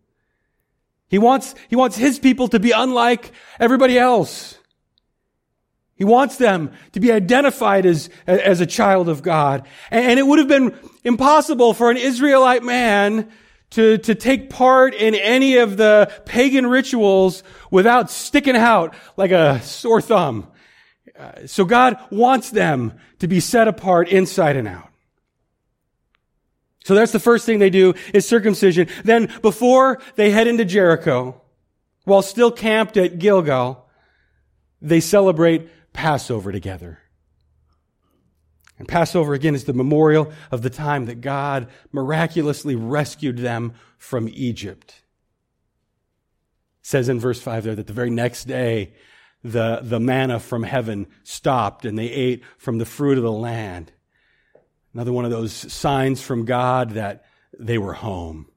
He 1.08 1.18
wants, 1.18 1.56
He 1.68 1.74
wants 1.74 1.96
His 1.96 2.20
people 2.20 2.46
to 2.46 2.60
be 2.60 2.70
unlike 2.70 3.32
everybody 3.58 3.98
else. 3.98 4.56
He 5.96 6.04
wants 6.04 6.36
them 6.36 6.70
to 6.92 7.00
be 7.00 7.10
identified 7.10 7.86
as, 7.86 8.08
as 8.28 8.60
a 8.60 8.66
child 8.66 9.08
of 9.08 9.20
God. 9.20 9.66
And 9.90 10.20
it 10.20 10.26
would 10.28 10.38
have 10.38 10.46
been 10.46 10.78
impossible 11.02 11.74
for 11.74 11.90
an 11.90 11.96
Israelite 11.96 12.62
man 12.62 13.28
to, 13.72 13.98
to 13.98 14.14
take 14.14 14.50
part 14.50 14.94
in 14.94 15.14
any 15.14 15.56
of 15.56 15.76
the 15.76 16.12
pagan 16.24 16.66
rituals 16.66 17.42
without 17.70 18.10
sticking 18.10 18.56
out 18.56 18.94
like 19.16 19.30
a 19.30 19.60
sore 19.62 20.00
thumb. 20.00 20.46
Uh, 21.18 21.46
so 21.46 21.64
God 21.64 21.98
wants 22.10 22.50
them 22.50 22.94
to 23.18 23.28
be 23.28 23.40
set 23.40 23.68
apart 23.68 24.08
inside 24.08 24.56
and 24.56 24.68
out. 24.68 24.88
So 26.84 26.94
that's 26.94 27.12
the 27.12 27.20
first 27.20 27.46
thing 27.46 27.58
they 27.58 27.70
do 27.70 27.94
is 28.12 28.26
circumcision. 28.26 28.88
Then 29.04 29.32
before 29.40 30.00
they 30.16 30.30
head 30.30 30.46
into 30.46 30.64
Jericho, 30.64 31.40
while 32.04 32.22
still 32.22 32.50
camped 32.50 32.96
at 32.96 33.18
Gilgal, 33.18 33.88
they 34.80 35.00
celebrate 35.00 35.68
Passover 35.92 36.50
together. 36.50 36.98
And 38.82 38.88
Passover, 38.88 39.32
again, 39.32 39.54
is 39.54 39.62
the 39.62 39.72
memorial 39.72 40.32
of 40.50 40.62
the 40.62 40.68
time 40.68 41.06
that 41.06 41.20
God 41.20 41.68
miraculously 41.92 42.74
rescued 42.74 43.38
them 43.38 43.74
from 43.96 44.28
Egypt. 44.28 45.04
It 46.80 46.86
says 46.86 47.08
in 47.08 47.20
verse 47.20 47.40
5 47.40 47.62
there 47.62 47.76
that 47.76 47.86
the 47.86 47.92
very 47.92 48.10
next 48.10 48.46
day, 48.46 48.94
the, 49.44 49.78
the 49.84 50.00
manna 50.00 50.40
from 50.40 50.64
heaven 50.64 51.06
stopped 51.22 51.84
and 51.84 51.96
they 51.96 52.10
ate 52.10 52.42
from 52.58 52.78
the 52.78 52.84
fruit 52.84 53.18
of 53.18 53.22
the 53.22 53.30
land. 53.30 53.92
Another 54.94 55.12
one 55.12 55.24
of 55.24 55.30
those 55.30 55.52
signs 55.52 56.20
from 56.20 56.44
God 56.44 56.90
that 56.94 57.24
they 57.56 57.78
were 57.78 57.94
home. 57.94 58.48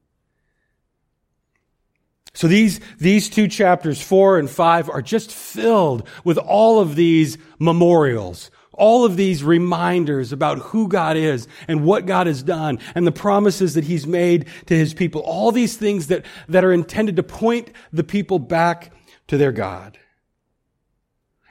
So 2.34 2.48
these, 2.48 2.80
these 2.98 3.30
two 3.30 3.46
chapters, 3.46 4.02
four 4.02 4.40
and 4.40 4.50
five, 4.50 4.90
are 4.90 5.02
just 5.02 5.30
filled 5.30 6.08
with 6.24 6.36
all 6.36 6.80
of 6.80 6.96
these 6.96 7.38
memorials, 7.60 8.50
all 8.76 9.04
of 9.04 9.16
these 9.16 9.42
reminders 9.42 10.32
about 10.32 10.58
who 10.58 10.88
God 10.88 11.16
is 11.16 11.48
and 11.68 11.84
what 11.84 12.06
God 12.06 12.26
has 12.26 12.42
done 12.42 12.78
and 12.94 13.06
the 13.06 13.12
promises 13.12 13.74
that 13.74 13.84
He's 13.84 14.06
made 14.06 14.46
to 14.66 14.76
His 14.76 14.94
people. 14.94 15.22
All 15.22 15.52
these 15.52 15.76
things 15.76 16.06
that, 16.08 16.24
that 16.48 16.64
are 16.64 16.72
intended 16.72 17.16
to 17.16 17.22
point 17.22 17.70
the 17.92 18.04
people 18.04 18.38
back 18.38 18.92
to 19.28 19.36
their 19.36 19.52
God. 19.52 19.98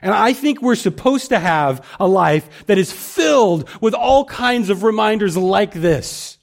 And 0.02 0.14
I 0.14 0.32
think 0.34 0.60
we're 0.60 0.74
supposed 0.74 1.30
to 1.30 1.38
have 1.38 1.84
a 1.98 2.06
life 2.06 2.66
that 2.66 2.78
is 2.78 2.92
filled 2.92 3.68
with 3.80 3.94
all 3.94 4.24
kinds 4.24 4.70
of 4.70 4.82
reminders 4.82 5.36
like 5.36 5.72
this. 5.72 6.35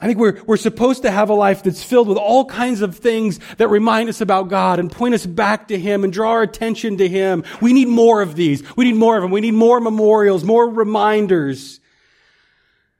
I 0.00 0.06
think 0.06 0.18
we're, 0.18 0.40
we're 0.46 0.56
supposed 0.56 1.02
to 1.02 1.10
have 1.10 1.28
a 1.28 1.34
life 1.34 1.64
that's 1.64 1.82
filled 1.82 2.06
with 2.06 2.18
all 2.18 2.44
kinds 2.44 2.82
of 2.82 2.96
things 2.96 3.40
that 3.56 3.66
remind 3.66 4.08
us 4.08 4.20
about 4.20 4.48
God 4.48 4.78
and 4.78 4.92
point 4.92 5.14
us 5.14 5.26
back 5.26 5.68
to 5.68 5.78
Him 5.78 6.04
and 6.04 6.12
draw 6.12 6.30
our 6.30 6.42
attention 6.42 6.98
to 6.98 7.08
Him. 7.08 7.42
We 7.60 7.72
need 7.72 7.88
more 7.88 8.22
of 8.22 8.36
these. 8.36 8.62
We 8.76 8.84
need 8.84 8.94
more 8.94 9.16
of 9.16 9.22
them. 9.22 9.32
We 9.32 9.40
need 9.40 9.54
more 9.54 9.80
memorials, 9.80 10.44
more 10.44 10.68
reminders. 10.68 11.80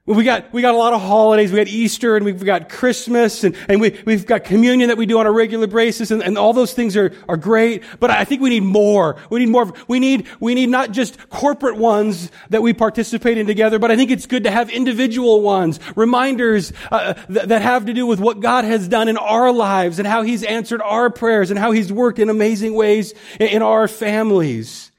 We 0.09 0.23
got, 0.23 0.51
we 0.51 0.63
got 0.63 0.73
a 0.73 0.77
lot 0.77 0.93
of 0.93 1.01
holidays. 1.01 1.51
We 1.51 1.59
got 1.59 1.67
Easter 1.67 2.15
and 2.15 2.25
we've 2.25 2.43
got 2.43 2.67
Christmas 2.67 3.43
and, 3.43 3.55
and 3.67 3.79
we, 3.79 4.01
we've 4.07 4.25
got 4.25 4.43
communion 4.43 4.87
that 4.87 4.97
we 4.97 5.05
do 5.05 5.19
on 5.19 5.27
a 5.27 5.31
regular 5.31 5.67
basis 5.67 6.09
and, 6.09 6.23
and 6.23 6.35
all 6.35 6.51
those 6.51 6.73
things 6.73 6.97
are, 6.97 7.13
are 7.27 7.37
great. 7.37 7.83
But 7.99 8.09
I 8.09 8.25
think 8.25 8.41
we 8.41 8.49
need 8.49 8.63
more. 8.63 9.17
We 9.29 9.37
need 9.37 9.49
more. 9.49 9.71
We 9.87 9.99
need, 9.99 10.27
we 10.39 10.55
need 10.55 10.69
not 10.69 10.93
just 10.93 11.29
corporate 11.29 11.77
ones 11.77 12.31
that 12.49 12.63
we 12.63 12.73
participate 12.73 13.37
in 13.37 13.45
together, 13.45 13.77
but 13.77 13.91
I 13.91 13.95
think 13.95 14.09
it's 14.09 14.25
good 14.25 14.45
to 14.45 14.51
have 14.51 14.71
individual 14.71 15.41
ones, 15.41 15.79
reminders 15.95 16.73
uh, 16.89 17.13
th- 17.13 17.45
that 17.45 17.61
have 17.61 17.85
to 17.85 17.93
do 17.93 18.07
with 18.07 18.19
what 18.19 18.39
God 18.39 18.63
has 18.63 18.87
done 18.87 19.09
in 19.09 19.17
our 19.17 19.51
lives 19.51 19.99
and 19.99 20.07
how 20.07 20.23
He's 20.23 20.43
answered 20.43 20.81
our 20.81 21.11
prayers 21.11 21.51
and 21.51 21.59
how 21.59 21.69
He's 21.69 21.93
worked 21.93 22.17
in 22.17 22.31
amazing 22.31 22.73
ways 22.73 23.13
in, 23.39 23.49
in 23.49 23.61
our 23.61 23.87
families. 23.87 24.91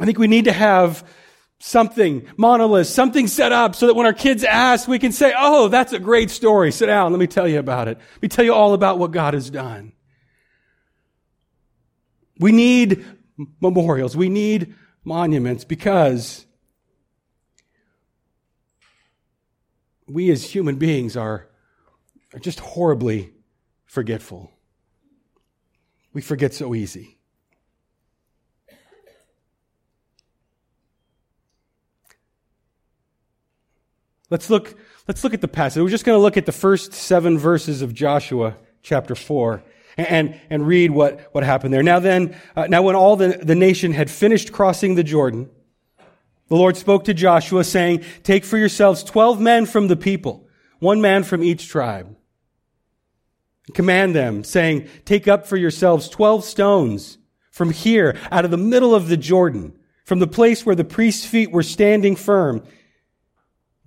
I 0.00 0.04
think 0.04 0.18
we 0.18 0.26
need 0.26 0.46
to 0.46 0.52
have 0.52 1.04
something, 1.60 2.26
monolith, 2.36 2.88
something 2.88 3.28
set 3.28 3.52
up 3.52 3.76
so 3.76 3.86
that 3.86 3.94
when 3.94 4.06
our 4.06 4.12
kids 4.12 4.42
ask, 4.42 4.88
we 4.88 4.98
can 4.98 5.12
say, 5.12 5.32
Oh, 5.36 5.68
that's 5.68 5.92
a 5.92 5.98
great 5.98 6.30
story. 6.30 6.72
Sit 6.72 6.86
down. 6.86 7.12
Let 7.12 7.20
me 7.20 7.26
tell 7.26 7.46
you 7.46 7.60
about 7.60 7.86
it. 7.86 7.98
Let 7.98 8.22
me 8.22 8.28
tell 8.28 8.44
you 8.44 8.54
all 8.54 8.74
about 8.74 8.98
what 8.98 9.12
God 9.12 9.34
has 9.34 9.48
done. 9.50 9.92
We 12.40 12.50
need 12.50 13.04
memorials. 13.60 14.16
We 14.16 14.30
need 14.30 14.74
monuments 15.04 15.64
because 15.64 16.46
we 20.08 20.30
as 20.30 20.42
human 20.42 20.76
beings 20.76 21.16
are, 21.16 21.48
are 22.32 22.40
just 22.40 22.60
horribly 22.60 23.32
forgetful. 23.84 24.50
We 26.12 26.22
forget 26.22 26.54
so 26.54 26.74
easy. 26.74 27.19
Let's 34.30 34.48
look, 34.48 34.76
let's 35.08 35.24
look 35.24 35.34
at 35.34 35.40
the 35.40 35.48
passage. 35.48 35.82
We're 35.82 35.88
just 35.88 36.04
going 36.04 36.16
to 36.16 36.22
look 36.22 36.36
at 36.36 36.46
the 36.46 36.52
first 36.52 36.92
seven 36.92 37.36
verses 37.36 37.82
of 37.82 37.92
Joshua 37.92 38.56
chapter 38.80 39.16
4 39.16 39.62
and, 39.96 40.40
and 40.48 40.66
read 40.66 40.92
what, 40.92 41.28
what 41.32 41.42
happened 41.42 41.74
there. 41.74 41.82
Now 41.82 41.98
then, 41.98 42.36
uh, 42.54 42.68
now 42.68 42.82
when 42.82 42.94
all 42.94 43.16
the, 43.16 43.40
the 43.42 43.56
nation 43.56 43.92
had 43.92 44.08
finished 44.08 44.52
crossing 44.52 44.94
the 44.94 45.02
Jordan, 45.02 45.50
the 46.46 46.54
Lord 46.56 46.76
spoke 46.76 47.04
to 47.04 47.14
Joshua 47.14 47.64
saying, 47.64 48.04
take 48.22 48.44
for 48.44 48.56
yourselves 48.56 49.02
12 49.02 49.40
men 49.40 49.66
from 49.66 49.88
the 49.88 49.96
people, 49.96 50.48
one 50.78 51.00
man 51.00 51.24
from 51.24 51.42
each 51.42 51.68
tribe. 51.68 52.16
Command 53.74 54.14
them 54.14 54.44
saying, 54.44 54.88
take 55.04 55.26
up 55.26 55.46
for 55.46 55.56
yourselves 55.56 56.08
12 56.08 56.44
stones 56.44 57.18
from 57.50 57.70
here 57.70 58.16
out 58.30 58.44
of 58.44 58.50
the 58.52 58.56
middle 58.56 58.94
of 58.94 59.08
the 59.08 59.16
Jordan, 59.16 59.76
from 60.04 60.20
the 60.20 60.26
place 60.26 60.64
where 60.64 60.74
the 60.74 60.84
priest's 60.84 61.26
feet 61.26 61.50
were 61.50 61.62
standing 61.62 62.16
firm 62.16 62.62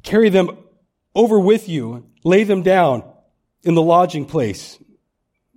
Carry 0.03 0.29
them 0.29 0.57
over 1.15 1.39
with 1.39 1.67
you, 1.67 2.05
lay 2.23 2.43
them 2.43 2.61
down 2.61 3.03
in 3.63 3.75
the 3.75 3.81
lodging 3.81 4.25
place 4.25 4.77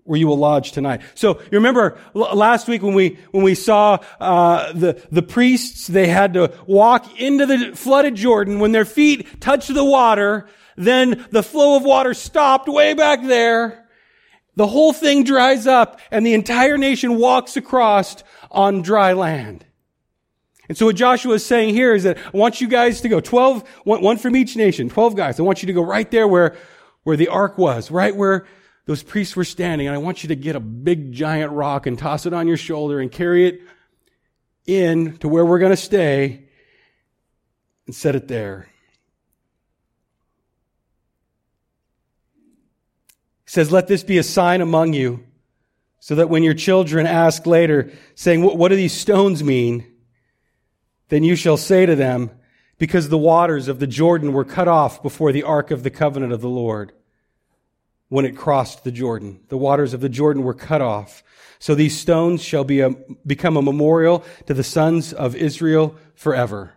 where 0.06 0.18
you 0.18 0.28
will 0.28 0.38
lodge 0.38 0.72
tonight. 0.72 1.02
So 1.14 1.40
you 1.40 1.58
remember 1.58 1.98
last 2.14 2.68
week 2.68 2.82
when 2.82 2.94
we 2.94 3.18
when 3.32 3.42
we 3.42 3.54
saw 3.54 3.98
uh, 4.20 4.72
the 4.72 5.02
the 5.10 5.22
priests, 5.22 5.88
they 5.88 6.06
had 6.06 6.34
to 6.34 6.54
walk 6.66 7.20
into 7.20 7.44
the 7.46 7.72
flooded 7.74 8.14
Jordan. 8.14 8.60
When 8.60 8.72
their 8.72 8.84
feet 8.84 9.40
touched 9.40 9.72
the 9.72 9.84
water, 9.84 10.48
then 10.76 11.26
the 11.30 11.42
flow 11.42 11.76
of 11.76 11.82
water 11.82 12.14
stopped 12.14 12.68
way 12.68 12.94
back 12.94 13.22
there. 13.22 13.86
The 14.54 14.66
whole 14.66 14.94
thing 14.94 15.24
dries 15.24 15.66
up, 15.66 16.00
and 16.10 16.24
the 16.24 16.32
entire 16.32 16.78
nation 16.78 17.16
walks 17.16 17.56
across 17.58 18.22
on 18.50 18.80
dry 18.80 19.12
land. 19.12 19.65
And 20.68 20.76
so 20.76 20.86
what 20.86 20.96
Joshua 20.96 21.34
is 21.34 21.44
saying 21.46 21.74
here 21.74 21.94
is 21.94 22.02
that 22.02 22.18
I 22.18 22.36
want 22.36 22.60
you 22.60 22.68
guys 22.68 23.00
to 23.02 23.08
go 23.08 23.20
12, 23.20 23.66
one, 23.84 24.18
from 24.18 24.34
each 24.36 24.56
nation, 24.56 24.88
12 24.88 25.14
guys. 25.14 25.38
I 25.38 25.42
want 25.42 25.62
you 25.62 25.66
to 25.66 25.72
go 25.72 25.82
right 25.82 26.10
there 26.10 26.26
where, 26.26 26.56
where 27.04 27.16
the 27.16 27.28
ark 27.28 27.56
was, 27.56 27.90
right 27.90 28.14
where 28.14 28.46
those 28.86 29.02
priests 29.02 29.36
were 29.36 29.44
standing. 29.44 29.86
And 29.86 29.94
I 29.94 29.98
want 29.98 30.22
you 30.22 30.28
to 30.28 30.36
get 30.36 30.56
a 30.56 30.60
big 30.60 31.12
giant 31.12 31.52
rock 31.52 31.86
and 31.86 31.98
toss 31.98 32.26
it 32.26 32.32
on 32.32 32.48
your 32.48 32.56
shoulder 32.56 33.00
and 33.00 33.10
carry 33.10 33.46
it 33.46 33.62
in 34.66 35.16
to 35.18 35.28
where 35.28 35.44
we're 35.44 35.60
going 35.60 35.70
to 35.70 35.76
stay 35.76 36.44
and 37.86 37.94
set 37.94 38.16
it 38.16 38.26
there. 38.26 38.68
He 43.44 43.50
says, 43.50 43.70
let 43.70 43.86
this 43.86 44.02
be 44.02 44.18
a 44.18 44.24
sign 44.24 44.60
among 44.60 44.92
you 44.92 45.24
so 46.00 46.16
that 46.16 46.28
when 46.28 46.42
your 46.42 46.54
children 46.54 47.06
ask 47.06 47.46
later 47.46 47.92
saying, 48.16 48.42
what, 48.42 48.56
what 48.56 48.68
do 48.68 48.76
these 48.76 48.92
stones 48.92 49.44
mean? 49.44 49.86
Then 51.08 51.22
you 51.24 51.36
shall 51.36 51.56
say 51.56 51.86
to 51.86 51.94
them, 51.96 52.30
because 52.78 53.08
the 53.08 53.18
waters 53.18 53.68
of 53.68 53.78
the 53.78 53.86
Jordan 53.86 54.32
were 54.32 54.44
cut 54.44 54.68
off 54.68 55.02
before 55.02 55.32
the 55.32 55.42
ark 55.42 55.70
of 55.70 55.82
the 55.82 55.90
covenant 55.90 56.32
of 56.32 56.40
the 56.40 56.48
Lord 56.48 56.92
when 58.08 58.24
it 58.24 58.36
crossed 58.36 58.84
the 58.84 58.92
Jordan. 58.92 59.40
The 59.48 59.56
waters 59.56 59.94
of 59.94 60.00
the 60.00 60.08
Jordan 60.08 60.42
were 60.42 60.54
cut 60.54 60.82
off. 60.82 61.24
So 61.58 61.74
these 61.74 61.98
stones 61.98 62.42
shall 62.42 62.64
be 62.64 62.80
a, 62.80 62.90
become 63.26 63.56
a 63.56 63.62
memorial 63.62 64.24
to 64.46 64.54
the 64.54 64.62
sons 64.62 65.12
of 65.12 65.34
Israel 65.34 65.96
forever. 66.14 66.74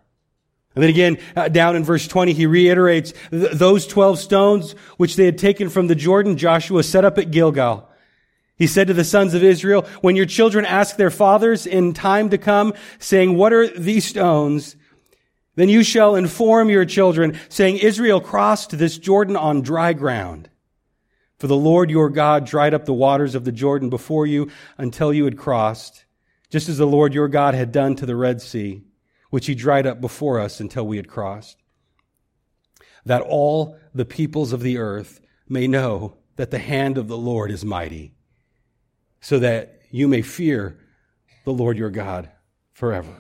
And 0.74 0.84
then 0.84 0.90
again, 0.90 1.18
uh, 1.36 1.50
down 1.50 1.76
in 1.76 1.84
verse 1.84 2.08
20, 2.08 2.34
he 2.34 2.46
reiterates 2.46 3.14
those 3.32 3.86
12 3.86 4.20
stones 4.20 4.72
which 4.98 5.16
they 5.18 5.26
had 5.26 5.38
taken 5.38 5.70
from 5.70 5.88
the 5.88 5.96
Jordan, 5.96 6.38
Joshua 6.38 6.84
set 6.84 7.04
up 7.04 7.18
at 7.18 7.32
Gilgal. 7.32 7.89
He 8.60 8.68
said 8.68 8.88
to 8.88 8.94
the 8.94 9.06
sons 9.06 9.34
of 9.34 9.42
Israel, 9.42 9.88
when 10.02 10.18
your 10.18 10.26
children 10.26 10.66
ask 10.66 10.98
their 10.98 11.10
fathers 11.10 11.66
in 11.66 11.94
time 11.94 12.30
to 12.30 12.38
come, 12.38 12.74
saying, 13.00 13.38
what 13.38 13.54
are 13.54 13.66
these 13.68 14.06
stones? 14.06 14.76
Then 15.56 15.70
you 15.70 15.82
shall 15.82 16.16
inform 16.16 16.70
your 16.70 16.84
children, 16.84 17.40
saying, 17.48 17.78
Israel 17.78 18.20
crossed 18.20 18.78
this 18.78 18.98
Jordan 18.98 19.38
on 19.38 19.62
dry 19.62 19.94
ground. 19.94 20.50
For 21.38 21.48
the 21.48 21.56
Lord 21.56 21.90
your 21.90 22.10
God 22.10 22.46
dried 22.46 22.74
up 22.74 22.84
the 22.84 22.94
waters 22.94 23.34
of 23.34 23.46
the 23.46 23.54
Jordan 23.54 23.90
before 23.90 24.28
you 24.28 24.52
until 24.78 25.14
you 25.14 25.24
had 25.24 25.38
crossed, 25.38 26.04
just 26.50 26.68
as 26.68 26.78
the 26.78 26.86
Lord 26.86 27.14
your 27.14 27.30
God 27.30 27.54
had 27.54 27.72
done 27.72 27.96
to 27.96 28.06
the 28.06 28.16
Red 28.18 28.42
Sea, 28.42 28.84
which 29.30 29.46
he 29.46 29.56
dried 29.56 29.88
up 29.88 30.02
before 30.02 30.38
us 30.38 30.60
until 30.60 30.86
we 30.86 30.98
had 30.98 31.08
crossed. 31.08 31.56
That 33.06 33.22
all 33.22 33.78
the 33.96 34.04
peoples 34.04 34.52
of 34.52 34.60
the 34.60 34.78
earth 34.78 35.22
may 35.48 35.66
know 35.66 36.18
that 36.36 36.52
the 36.52 36.60
hand 36.60 36.98
of 36.98 37.08
the 37.08 37.18
Lord 37.18 37.52
is 37.52 37.64
mighty 37.64 38.16
so 39.22 39.40
that 39.40 39.82
you 39.92 40.08
may 40.08 40.22
fear 40.22 40.78
the 41.46 41.54
Lord 41.54 41.78
your 41.78 41.90
God 41.90 42.30
forever. 42.74 43.14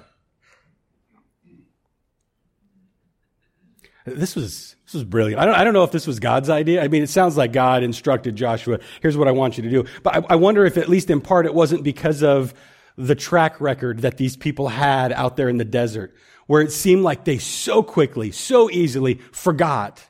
This 4.06 4.36
was, 4.36 4.76
this 4.86 4.94
was 4.94 5.04
brilliant. 5.04 5.42
I 5.42 5.46
don't, 5.46 5.56
I 5.56 5.64
don't 5.64 5.74
know 5.74 5.84
if 5.84 5.92
this 5.92 6.08
was 6.08 6.20
God's 6.20 6.50
idea. 6.50 6.84
I 6.84 6.88
mean, 6.88 7.04
it 7.04 7.10
sounds 7.10 7.38
like 7.38 7.52
God 7.52 7.84
instructed 7.84 8.36
Joshua, 8.36 8.80
here's 9.02 9.18
what 9.18 9.28
I 9.28 9.32
want 9.32 9.58
you 9.58 9.64
to 9.64 9.70
do. 9.70 9.86
But 10.04 10.16
I, 10.16 10.34
I 10.34 10.36
wonder 10.36 10.66
if, 10.66 10.78
at 10.78 10.90
least 10.90 11.10
in 11.10 11.22
part, 11.22 11.46
it 11.46 11.54
wasn't 11.54 11.84
because 11.84 12.24
of 12.24 12.54
the 12.98 13.16
track 13.16 13.62
record 13.62 14.00
that 14.00 14.18
these 14.18 14.36
people 14.36 14.68
had 14.68 15.14
out 15.14 15.38
there 15.38 15.48
in 15.48 15.58
the 15.58 15.66
desert, 15.66 16.16
where 16.48 16.62
it 16.62 16.72
seemed 16.72 17.04
like 17.04 17.24
they 17.24 17.38
so 17.38 17.84
quickly, 17.84 18.32
so 18.32 18.70
easily 18.70 19.16
forgot 19.32 20.09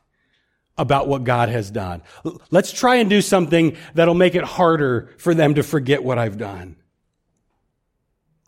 about 0.79 1.09
what 1.09 1.25
God 1.25 1.50
has 1.50 1.69
done. 1.69 2.01
Let's 2.50 2.71
try 2.71 2.95
and 2.95 3.09
do 3.09 3.21
something 3.21 3.75
that'll 3.93 4.15
make 4.15 4.33
it 4.33 4.45
harder 4.45 5.09
for 5.17 5.36
them 5.36 5.55
to 5.55 5.62
forget 5.62 6.03
what 6.03 6.17
I've 6.17 6.38
done. 6.38 6.77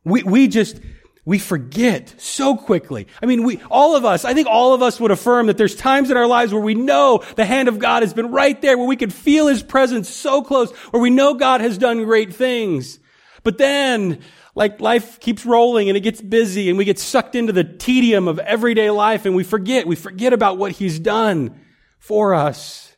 We, 0.05 0.23
we 0.23 0.47
just, 0.47 0.79
we 1.25 1.37
forget 1.37 2.15
so 2.17 2.55
quickly. 2.55 3.07
I 3.21 3.25
mean, 3.25 3.43
we, 3.43 3.61
all 3.69 3.97
of 3.97 4.05
us, 4.05 4.23
I 4.23 4.33
think 4.33 4.47
all 4.47 4.73
of 4.73 4.81
us 4.81 4.97
would 4.99 5.11
affirm 5.11 5.47
that 5.47 5.57
there's 5.57 5.75
times 5.75 6.09
in 6.09 6.15
our 6.15 6.25
lives 6.25 6.53
where 6.53 6.63
we 6.63 6.73
know 6.73 7.21
the 7.35 7.45
hand 7.45 7.67
of 7.67 7.79
God 7.79 8.01
has 8.01 8.13
been 8.13 8.31
right 8.31 8.59
there, 8.61 8.77
where 8.77 8.87
we 8.87 8.95
can 8.95 9.09
feel 9.09 9.47
His 9.47 9.61
presence 9.61 10.09
so 10.09 10.41
close, 10.41 10.71
where 10.91 11.01
we 11.01 11.09
know 11.09 11.33
God 11.33 11.59
has 11.59 11.77
done 11.77 12.05
great 12.05 12.33
things. 12.33 12.97
But 13.43 13.57
then, 13.57 14.21
like 14.55 14.79
life 14.79 15.19
keeps 15.19 15.45
rolling 15.45 15.89
and 15.89 15.97
it 15.97 16.01
gets 16.01 16.21
busy 16.21 16.69
and 16.69 16.77
we 16.77 16.85
get 16.85 16.97
sucked 16.97 17.35
into 17.35 17.51
the 17.51 17.65
tedium 17.65 18.29
of 18.29 18.39
everyday 18.39 18.89
life 18.89 19.25
and 19.25 19.35
we 19.35 19.43
forget, 19.43 19.85
we 19.85 19.97
forget 19.97 20.31
about 20.31 20.57
what 20.57 20.71
He's 20.71 20.97
done 20.97 21.59
for 22.01 22.33
us. 22.33 22.97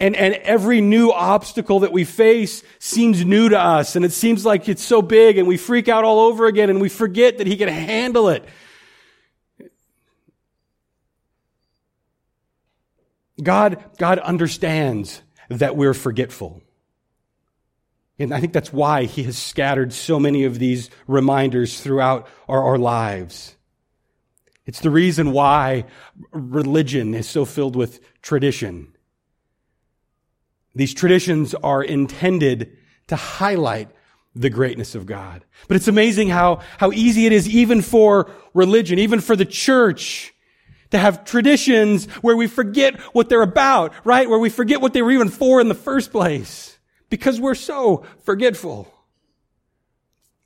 And, 0.00 0.14
and 0.14 0.34
every 0.34 0.80
new 0.80 1.10
obstacle 1.10 1.80
that 1.80 1.90
we 1.90 2.04
face 2.04 2.62
seems 2.78 3.24
new 3.24 3.48
to 3.48 3.58
us 3.58 3.96
and 3.96 4.04
it 4.04 4.12
seems 4.12 4.46
like 4.46 4.68
it's 4.68 4.82
so 4.82 5.02
big 5.02 5.38
and 5.38 5.48
we 5.48 5.56
freak 5.56 5.88
out 5.88 6.04
all 6.04 6.20
over 6.20 6.46
again 6.46 6.70
and 6.70 6.80
we 6.80 6.88
forget 6.88 7.38
that 7.38 7.48
he 7.48 7.56
can 7.56 7.68
handle 7.68 8.28
it. 8.28 8.48
God, 13.42 13.84
God 13.98 14.20
understands 14.20 15.20
that 15.48 15.76
we're 15.76 15.94
forgetful. 15.94 16.62
And 18.20 18.32
I 18.32 18.40
think 18.40 18.52
that's 18.52 18.72
why 18.72 19.04
he 19.04 19.24
has 19.24 19.36
scattered 19.36 19.92
so 19.92 20.20
many 20.20 20.44
of 20.44 20.60
these 20.60 20.90
reminders 21.08 21.80
throughout 21.80 22.28
our, 22.48 22.62
our 22.62 22.78
lives. 22.78 23.56
It's 24.68 24.80
the 24.80 24.90
reason 24.90 25.32
why 25.32 25.86
religion 26.30 27.14
is 27.14 27.26
so 27.26 27.46
filled 27.46 27.74
with 27.74 28.00
tradition. 28.20 28.94
These 30.74 30.92
traditions 30.92 31.54
are 31.54 31.82
intended 31.82 32.76
to 33.06 33.16
highlight 33.16 33.88
the 34.34 34.50
greatness 34.50 34.94
of 34.94 35.06
God. 35.06 35.42
But 35.68 35.78
it's 35.78 35.88
amazing 35.88 36.28
how, 36.28 36.60
how 36.76 36.92
easy 36.92 37.24
it 37.24 37.32
is 37.32 37.48
even 37.48 37.80
for 37.80 38.30
religion, 38.52 38.98
even 38.98 39.20
for 39.22 39.34
the 39.34 39.46
church, 39.46 40.34
to 40.90 40.98
have 40.98 41.24
traditions 41.24 42.04
where 42.20 42.36
we 42.36 42.46
forget 42.46 43.00
what 43.14 43.30
they're 43.30 43.40
about, 43.40 43.94
right? 44.04 44.28
Where 44.28 44.38
we 44.38 44.50
forget 44.50 44.82
what 44.82 44.92
they 44.92 45.00
were 45.00 45.12
even 45.12 45.30
for 45.30 45.62
in 45.62 45.68
the 45.68 45.74
first 45.74 46.12
place. 46.12 46.78
Because 47.08 47.40
we're 47.40 47.54
so 47.54 48.04
forgetful. 48.22 48.92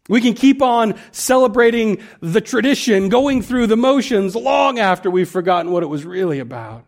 We 0.08 0.20
can 0.20 0.34
keep 0.34 0.62
on 0.62 0.98
celebrating 1.12 2.02
the 2.20 2.40
tradition, 2.40 3.08
going 3.08 3.40
through 3.42 3.68
the 3.68 3.76
motions 3.76 4.34
long 4.34 4.78
after 4.78 5.10
we've 5.10 5.28
forgotten 5.28 5.70
what 5.70 5.82
it 5.82 5.86
was 5.86 6.04
really 6.04 6.40
about. 6.40 6.84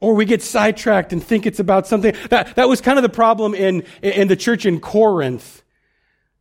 Or 0.00 0.14
we 0.14 0.24
get 0.24 0.42
sidetracked 0.42 1.12
and 1.12 1.22
think 1.22 1.46
it's 1.46 1.60
about 1.60 1.86
something. 1.86 2.14
That, 2.30 2.56
that 2.56 2.68
was 2.68 2.80
kind 2.80 2.98
of 2.98 3.02
the 3.02 3.10
problem 3.10 3.54
in, 3.54 3.84
in 4.02 4.28
the 4.28 4.36
church 4.36 4.66
in 4.66 4.80
Corinth. 4.80 5.62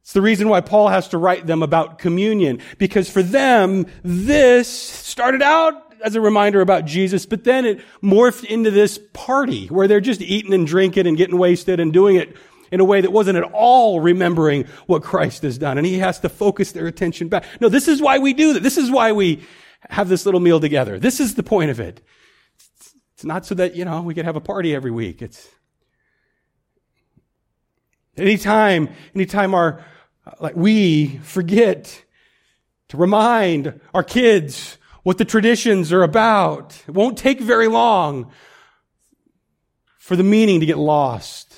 It's 0.01 0.13
the 0.13 0.21
reason 0.21 0.49
why 0.49 0.61
Paul 0.61 0.87
has 0.87 1.09
to 1.09 1.17
write 1.17 1.45
them 1.45 1.61
about 1.61 1.99
communion. 1.99 2.61
Because 2.77 3.09
for 3.09 3.21
them, 3.21 3.85
this 4.01 4.67
started 4.67 5.43
out 5.43 5.89
as 6.03 6.15
a 6.15 6.21
reminder 6.21 6.61
about 6.61 6.85
Jesus, 6.85 7.25
but 7.25 7.43
then 7.43 7.65
it 7.65 7.81
morphed 8.01 8.45
into 8.45 8.71
this 8.71 8.99
party 9.13 9.67
where 9.67 9.87
they're 9.87 9.99
just 9.99 10.21
eating 10.21 10.53
and 10.53 10.65
drinking 10.65 11.05
and 11.05 11.17
getting 11.17 11.37
wasted 11.37 11.79
and 11.79 11.93
doing 11.93 12.15
it 12.15 12.35
in 12.71 12.79
a 12.79 12.83
way 12.83 13.01
that 13.01 13.11
wasn't 13.11 13.37
at 13.37 13.43
all 13.43 13.99
remembering 13.99 14.65
what 14.87 15.03
Christ 15.03 15.43
has 15.43 15.57
done. 15.57 15.77
And 15.77 15.85
he 15.85 15.99
has 15.99 16.19
to 16.19 16.29
focus 16.29 16.71
their 16.71 16.87
attention 16.87 17.27
back. 17.27 17.45
No, 17.59 17.69
this 17.69 17.87
is 17.87 18.01
why 18.01 18.19
we 18.19 18.33
do 18.33 18.53
that. 18.53 18.63
This 18.63 18.77
is 18.77 18.91
why 18.91 19.11
we 19.11 19.43
have 19.89 20.09
this 20.09 20.25
little 20.25 20.41
meal 20.41 20.59
together. 20.59 20.99
This 20.99 21.19
is 21.19 21.35
the 21.35 21.43
point 21.43 21.71
of 21.71 21.79
it. 21.79 22.01
It's 23.13 23.23
not 23.23 23.45
so 23.45 23.55
that, 23.55 23.75
you 23.75 23.85
know, 23.85 24.01
we 24.01 24.13
could 24.13 24.25
have 24.25 24.35
a 24.35 24.41
party 24.41 24.73
every 24.73 24.91
week. 24.91 25.21
It's 25.21 25.47
anytime, 28.17 28.89
anytime 29.15 29.53
our, 29.53 29.83
uh, 30.25 30.31
like 30.39 30.55
we 30.55 31.17
forget 31.23 32.05
to 32.89 32.97
remind 32.97 33.79
our 33.93 34.03
kids 34.03 34.77
what 35.03 35.17
the 35.17 35.25
traditions 35.25 35.91
are 35.93 36.03
about. 36.03 36.81
It 36.87 36.93
won't 36.93 37.17
take 37.17 37.39
very 37.39 37.67
long 37.67 38.31
for 39.97 40.15
the 40.15 40.23
meaning 40.23 40.59
to 40.59 40.65
get 40.65 40.77
lost. 40.77 41.48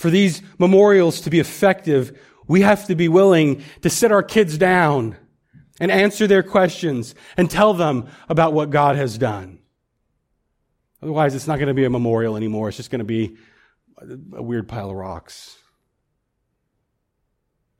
For 0.00 0.08
these 0.08 0.40
memorials 0.58 1.20
to 1.20 1.30
be 1.30 1.40
effective, 1.40 2.18
we 2.48 2.62
have 2.62 2.86
to 2.86 2.94
be 2.94 3.06
willing 3.08 3.62
to 3.82 3.90
sit 3.90 4.10
our 4.10 4.22
kids 4.22 4.56
down 4.56 5.14
and 5.78 5.90
answer 5.90 6.26
their 6.26 6.42
questions 6.42 7.14
and 7.36 7.50
tell 7.50 7.74
them 7.74 8.08
about 8.26 8.54
what 8.54 8.70
God 8.70 8.96
has 8.96 9.18
done. 9.18 9.58
Otherwise, 11.02 11.34
it's 11.34 11.46
not 11.46 11.58
going 11.58 11.68
to 11.68 11.74
be 11.74 11.84
a 11.84 11.90
memorial 11.90 12.34
anymore. 12.34 12.68
It's 12.68 12.78
just 12.78 12.90
going 12.90 13.00
to 13.00 13.04
be 13.04 13.36
a 14.32 14.42
weird 14.42 14.68
pile 14.68 14.88
of 14.88 14.96
rocks. 14.96 15.58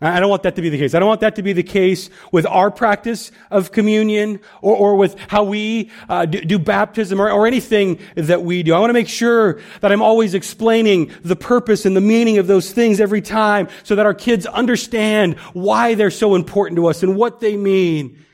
I 0.03 0.19
don't 0.19 0.31
want 0.31 0.45
that 0.45 0.57
to 0.57 0.63
be 0.63 0.71
the 0.71 0.79
case. 0.79 0.95
I 0.95 0.99
don't 0.99 1.09
want 1.09 1.21
that 1.21 1.37
to 1.37 1.43
be 1.43 1.53
the 1.53 1.63
case 1.63 2.09
with 2.33 2.47
our 2.47 2.71
practice 2.71 3.31
of 3.51 3.71
communion 3.71 4.41
or, 4.63 4.75
or 4.75 4.97
with 4.97 5.19
how 5.29 5.45
we 5.45 5.91
uh, 6.09 6.25
do, 6.25 6.41
do, 6.41 6.59
baptism 6.59 7.21
or, 7.21 7.31
or 7.31 7.47
anything 7.47 7.99
that 8.15 8.43
we 8.43 8.63
do. 8.63 8.73
I 8.73 8.79
want 8.79 8.89
to 8.89 8.95
make 8.95 9.11
sure 9.11 9.61
that 9.83 9.93
I'm 9.93 10.01
always 10.01 10.33
explaining 10.33 11.13
the 11.23 11.37
purpose 11.37 11.85
and 11.85 11.95
the 11.95 12.01
meaning 12.01 12.39
of 12.39 12.47
those 12.47 12.73
things 12.73 12.99
every 12.99 13.21
time 13.21 13.69
so 13.83 13.95
that 13.95 14.07
our 14.07 14.15
kids 14.15 14.47
understand 14.47 15.39
why 15.53 15.95
they're 15.95 16.11
so 16.11 16.35
important 16.35 16.77
to 16.77 16.87
us 16.87 17.03
and 17.03 17.15
what 17.15 17.41
they 17.41 17.59
mean. 17.59 18.25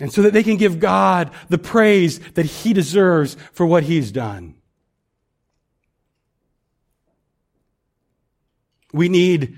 And 0.00 0.12
so 0.12 0.22
that 0.22 0.32
they 0.32 0.42
can 0.42 0.56
give 0.56 0.80
God 0.80 1.30
the 1.48 1.58
praise 1.58 2.18
that 2.30 2.46
He 2.46 2.72
deserves 2.72 3.36
for 3.52 3.66
what 3.66 3.84
He's 3.84 4.10
done. 4.10 4.56
We 8.92 9.08
need, 9.08 9.56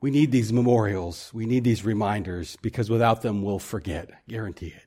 we 0.00 0.10
need 0.10 0.32
these 0.32 0.52
memorials. 0.52 1.30
We 1.32 1.46
need 1.46 1.64
these 1.64 1.84
reminders 1.84 2.56
because 2.62 2.90
without 2.90 3.22
them 3.22 3.42
we'll 3.42 3.58
forget. 3.58 4.10
Guarantee 4.28 4.68
it. 4.68 4.82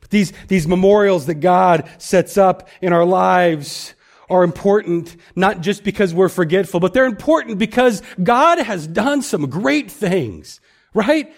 But 0.00 0.10
these, 0.10 0.32
these 0.48 0.68
memorials 0.68 1.26
that 1.26 1.36
God 1.36 1.88
sets 1.98 2.36
up 2.36 2.68
in 2.80 2.92
our 2.92 3.04
lives 3.04 3.94
are 4.28 4.44
important 4.44 5.16
not 5.34 5.60
just 5.60 5.84
because 5.84 6.12
we're 6.12 6.28
forgetful, 6.28 6.80
but 6.80 6.92
they're 6.92 7.06
important 7.06 7.58
because 7.58 8.02
God 8.22 8.58
has 8.58 8.86
done 8.86 9.22
some 9.22 9.48
great 9.48 9.90
things, 9.90 10.60
right? 10.94 11.32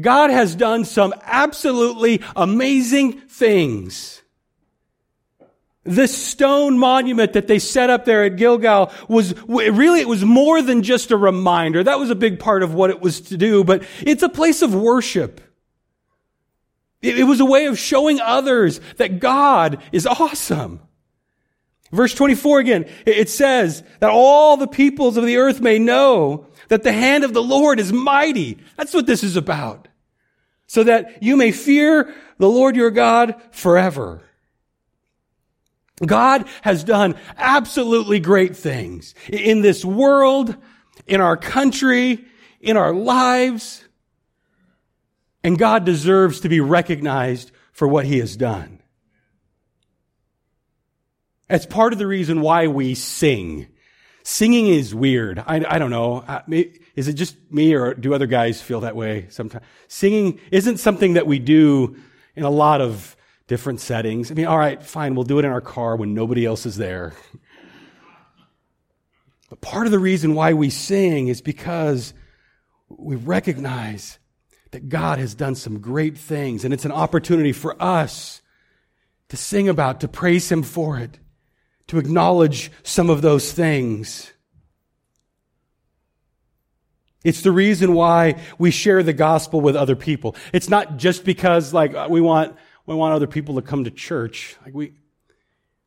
God 0.00 0.30
has 0.30 0.54
done 0.54 0.84
some 0.84 1.14
absolutely 1.22 2.22
amazing 2.34 3.20
things. 3.20 4.22
This 5.86 6.16
stone 6.16 6.78
monument 6.78 7.32
that 7.34 7.46
they 7.46 7.58
set 7.58 7.90
up 7.90 8.04
there 8.04 8.24
at 8.24 8.36
Gilgal 8.36 8.92
was 9.08 9.34
really, 9.46 10.00
it 10.00 10.08
was 10.08 10.24
more 10.24 10.62
than 10.62 10.82
just 10.82 11.10
a 11.10 11.16
reminder. 11.16 11.84
That 11.84 11.98
was 11.98 12.10
a 12.10 12.14
big 12.14 12.38
part 12.38 12.62
of 12.62 12.74
what 12.74 12.90
it 12.90 13.00
was 13.00 13.20
to 13.22 13.36
do, 13.36 13.64
but 13.64 13.84
it's 14.00 14.22
a 14.22 14.28
place 14.28 14.62
of 14.62 14.74
worship. 14.74 15.40
It, 17.02 17.24
was 17.24 17.40
a 17.40 17.44
way 17.44 17.66
of 17.66 17.78
showing 17.78 18.20
others 18.20 18.80
that 18.96 19.20
God 19.20 19.80
is 19.92 20.06
awesome. 20.06 20.80
Verse 21.92 22.14
24 22.14 22.58
again, 22.58 22.86
it 23.04 23.28
says 23.28 23.84
that 24.00 24.10
all 24.10 24.56
the 24.56 24.66
peoples 24.66 25.16
of 25.16 25.24
the 25.24 25.36
earth 25.36 25.60
may 25.60 25.78
know 25.78 26.46
that 26.68 26.82
the 26.82 26.92
hand 26.92 27.22
of 27.22 27.32
the 27.32 27.42
Lord 27.42 27.78
is 27.78 27.92
mighty. 27.92 28.58
That's 28.76 28.92
what 28.92 29.06
this 29.06 29.22
is 29.22 29.36
about. 29.36 29.86
So 30.66 30.82
that 30.82 31.22
you 31.22 31.36
may 31.36 31.52
fear 31.52 32.12
the 32.38 32.48
Lord 32.48 32.74
your 32.74 32.90
God 32.90 33.40
forever. 33.52 34.25
God 36.04 36.46
has 36.62 36.84
done 36.84 37.14
absolutely 37.38 38.20
great 38.20 38.56
things 38.56 39.14
in 39.28 39.62
this 39.62 39.84
world, 39.84 40.54
in 41.06 41.20
our 41.20 41.36
country, 41.36 42.24
in 42.60 42.76
our 42.76 42.92
lives. 42.92 43.84
And 45.42 45.58
God 45.58 45.84
deserves 45.84 46.40
to 46.40 46.48
be 46.48 46.60
recognized 46.60 47.50
for 47.72 47.88
what 47.88 48.04
he 48.04 48.18
has 48.18 48.36
done. 48.36 48.82
That's 51.48 51.66
part 51.66 51.92
of 51.92 51.98
the 51.98 52.06
reason 52.06 52.40
why 52.40 52.66
we 52.66 52.94
sing. 52.94 53.68
Singing 54.24 54.66
is 54.66 54.94
weird. 54.94 55.38
I, 55.38 55.64
I 55.66 55.78
don't 55.78 55.90
know. 55.90 56.24
Is 56.96 57.08
it 57.08 57.12
just 57.12 57.36
me 57.50 57.74
or 57.74 57.94
do 57.94 58.12
other 58.12 58.26
guys 58.26 58.60
feel 58.60 58.80
that 58.80 58.96
way 58.96 59.26
sometimes? 59.30 59.64
Singing 59.86 60.40
isn't 60.50 60.78
something 60.78 61.14
that 61.14 61.26
we 61.26 61.38
do 61.38 61.96
in 62.34 62.42
a 62.42 62.50
lot 62.50 62.80
of 62.80 63.15
different 63.46 63.80
settings. 63.80 64.30
I 64.30 64.34
mean, 64.34 64.46
all 64.46 64.58
right, 64.58 64.82
fine, 64.82 65.14
we'll 65.14 65.24
do 65.24 65.38
it 65.38 65.44
in 65.44 65.50
our 65.50 65.60
car 65.60 65.96
when 65.96 66.14
nobody 66.14 66.44
else 66.44 66.66
is 66.66 66.76
there. 66.76 67.14
But 69.48 69.60
part 69.60 69.86
of 69.86 69.92
the 69.92 69.98
reason 69.98 70.34
why 70.34 70.52
we 70.52 70.70
sing 70.70 71.28
is 71.28 71.40
because 71.40 72.12
we 72.88 73.16
recognize 73.16 74.18
that 74.72 74.88
God 74.88 75.18
has 75.18 75.34
done 75.34 75.54
some 75.54 75.80
great 75.80 76.18
things, 76.18 76.64
and 76.64 76.74
it's 76.74 76.84
an 76.84 76.92
opportunity 76.92 77.52
for 77.52 77.80
us 77.80 78.42
to 79.28 79.36
sing 79.36 79.68
about, 79.68 80.00
to 80.00 80.08
praise 80.08 80.50
Him 80.50 80.62
for 80.62 80.98
it, 80.98 81.18
to 81.86 81.98
acknowledge 81.98 82.72
some 82.82 83.08
of 83.08 83.22
those 83.22 83.52
things. 83.52 84.32
It's 87.24 87.42
the 87.42 87.52
reason 87.52 87.94
why 87.94 88.40
we 88.58 88.70
share 88.70 89.02
the 89.02 89.12
gospel 89.12 89.60
with 89.60 89.76
other 89.76 89.96
people. 89.96 90.36
It's 90.52 90.68
not 90.68 90.96
just 90.96 91.24
because, 91.24 91.72
like, 91.72 92.08
we 92.08 92.20
want 92.20 92.56
we 92.86 92.94
want 92.94 93.14
other 93.14 93.26
people 93.26 93.56
to 93.56 93.62
come 93.62 93.84
to 93.84 93.90
church. 93.90 94.56
Like 94.64 94.74
we, 94.74 94.92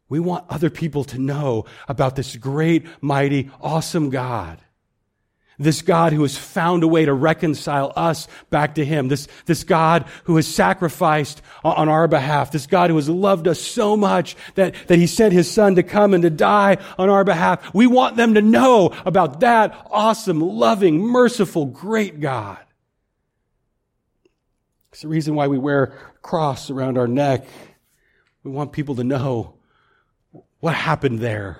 we 0.09 0.19
want 0.19 0.45
other 0.49 0.69
people 0.69 1.03
to 1.05 1.17
know 1.17 1.65
about 1.87 2.15
this 2.15 2.35
great, 2.35 2.85
mighty, 3.01 3.49
awesome 3.61 4.09
God. 4.09 4.59
This 5.61 5.81
God 5.81 6.13
who 6.13 6.21
has 6.21 6.37
found 6.37 6.83
a 6.83 6.87
way 6.87 7.03
to 7.03 7.13
reconcile 7.13 7.91
us 7.97 8.29
back 8.49 8.75
to 8.75 8.85
Him. 8.85 9.09
This, 9.09 9.27
this 9.45 9.65
God 9.65 10.05
who 10.23 10.37
has 10.37 10.47
sacrificed 10.47 11.41
on 11.65 11.89
our 11.89 12.07
behalf. 12.07 12.53
This 12.53 12.65
God 12.65 12.89
who 12.89 12.95
has 12.95 13.09
loved 13.09 13.45
us 13.45 13.59
so 13.59 13.97
much 13.97 14.37
that, 14.55 14.73
that 14.87 14.97
He 14.97 15.05
sent 15.05 15.33
His 15.33 15.51
Son 15.51 15.75
to 15.75 15.83
come 15.83 16.13
and 16.13 16.23
to 16.23 16.29
die 16.29 16.77
on 16.97 17.09
our 17.09 17.25
behalf. 17.25 17.73
We 17.73 17.87
want 17.87 18.15
them 18.15 18.35
to 18.35 18.41
know 18.41 18.93
about 19.05 19.41
that 19.41 19.75
awesome, 19.91 20.39
loving, 20.39 21.01
merciful, 21.01 21.65
great 21.65 22.21
God. 22.21 22.59
It's 24.91 25.01
the 25.01 25.07
reason 25.07 25.35
why 25.35 25.47
we 25.47 25.57
wear 25.57 25.83
a 25.83 26.19
cross 26.21 26.69
around 26.69 26.97
our 26.97 27.07
neck. 27.07 27.45
We 28.43 28.51
want 28.51 28.71
people 28.71 28.95
to 28.95 29.03
know 29.03 29.55
what 30.59 30.73
happened 30.75 31.19
there. 31.19 31.59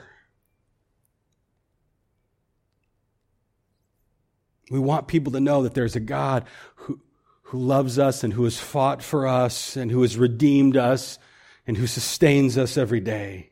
We 4.71 4.79
want 4.79 5.07
people 5.07 5.33
to 5.33 5.39
know 5.39 5.63
that 5.63 5.73
there's 5.73 5.95
a 5.95 5.99
God 5.99 6.45
who, 6.75 7.01
who 7.43 7.59
loves 7.59 7.97
us 7.97 8.23
and 8.23 8.33
who 8.33 8.43
has 8.43 8.59
fought 8.59 9.01
for 9.01 9.27
us 9.27 9.75
and 9.75 9.89
who 9.89 10.01
has 10.03 10.17
redeemed 10.17 10.77
us 10.77 11.17
and 11.65 11.77
who 11.77 11.87
sustains 11.87 12.57
us 12.57 12.77
every 12.77 12.99
day. 12.99 13.51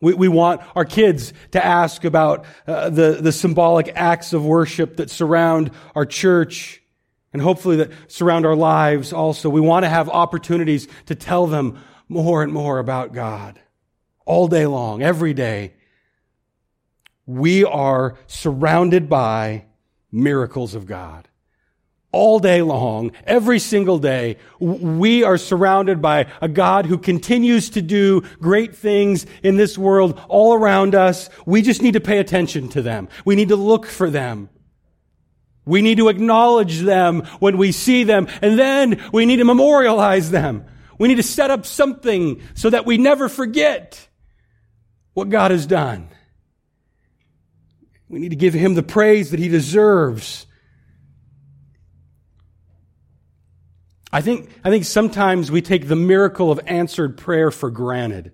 We, 0.00 0.14
we 0.14 0.28
want 0.28 0.62
our 0.74 0.84
kids 0.84 1.32
to 1.52 1.64
ask 1.64 2.04
about 2.04 2.44
uh, 2.66 2.90
the, 2.90 3.18
the 3.20 3.32
symbolic 3.32 3.92
acts 3.94 4.32
of 4.32 4.44
worship 4.44 4.96
that 4.96 5.10
surround 5.10 5.70
our 5.94 6.06
church 6.06 6.82
and 7.32 7.40
hopefully 7.40 7.76
that 7.76 7.90
surround 8.08 8.44
our 8.44 8.56
lives 8.56 9.12
also. 9.12 9.48
We 9.48 9.60
want 9.60 9.84
to 9.84 9.88
have 9.88 10.08
opportunities 10.08 10.88
to 11.06 11.14
tell 11.14 11.46
them 11.46 11.78
more 12.08 12.42
and 12.42 12.52
more 12.52 12.78
about 12.78 13.12
God 13.12 13.60
all 14.24 14.48
day 14.48 14.66
long, 14.66 15.02
every 15.02 15.34
day, 15.34 15.74
we 17.26 17.64
are 17.64 18.16
surrounded 18.26 19.08
by 19.08 19.64
miracles 20.12 20.74
of 20.74 20.86
God. 20.86 21.28
All 22.12 22.40
day 22.40 22.60
long, 22.60 23.12
every 23.24 23.60
single 23.60 23.98
day, 23.98 24.38
we 24.58 25.22
are 25.22 25.38
surrounded 25.38 26.02
by 26.02 26.26
a 26.42 26.48
God 26.48 26.86
who 26.86 26.98
continues 26.98 27.70
to 27.70 27.82
do 27.82 28.22
great 28.40 28.74
things 28.74 29.26
in 29.44 29.56
this 29.56 29.78
world 29.78 30.20
all 30.28 30.54
around 30.54 30.96
us. 30.96 31.30
We 31.46 31.62
just 31.62 31.82
need 31.82 31.92
to 31.92 32.00
pay 32.00 32.18
attention 32.18 32.68
to 32.70 32.82
them. 32.82 33.08
We 33.24 33.36
need 33.36 33.50
to 33.50 33.56
look 33.56 33.86
for 33.86 34.10
them. 34.10 34.48
We 35.64 35.82
need 35.82 35.98
to 35.98 36.08
acknowledge 36.08 36.80
them 36.80 37.20
when 37.38 37.56
we 37.56 37.70
see 37.70 38.02
them, 38.02 38.26
and 38.42 38.58
then 38.58 39.00
we 39.12 39.24
need 39.24 39.36
to 39.36 39.44
memorialize 39.44 40.32
them. 40.32 40.64
We 40.98 41.06
need 41.06 41.16
to 41.16 41.22
set 41.22 41.52
up 41.52 41.64
something 41.64 42.42
so 42.54 42.70
that 42.70 42.86
we 42.86 42.98
never 42.98 43.28
forget 43.28 44.08
what 45.14 45.28
God 45.28 45.52
has 45.52 45.64
done. 45.64 46.08
We 48.08 48.18
need 48.18 48.30
to 48.30 48.36
give 48.36 48.54
him 48.54 48.74
the 48.74 48.82
praise 48.82 49.30
that 49.30 49.38
he 49.38 49.48
deserves. 49.48 50.46
I 54.12 54.20
think, 54.20 54.50
I 54.64 54.70
think 54.70 54.84
sometimes 54.84 55.50
we 55.50 55.62
take 55.62 55.88
the 55.88 55.96
miracle 55.96 56.50
of 56.50 56.60
answered 56.66 57.16
prayer 57.16 57.50
for 57.50 57.70
granted. 57.70 58.32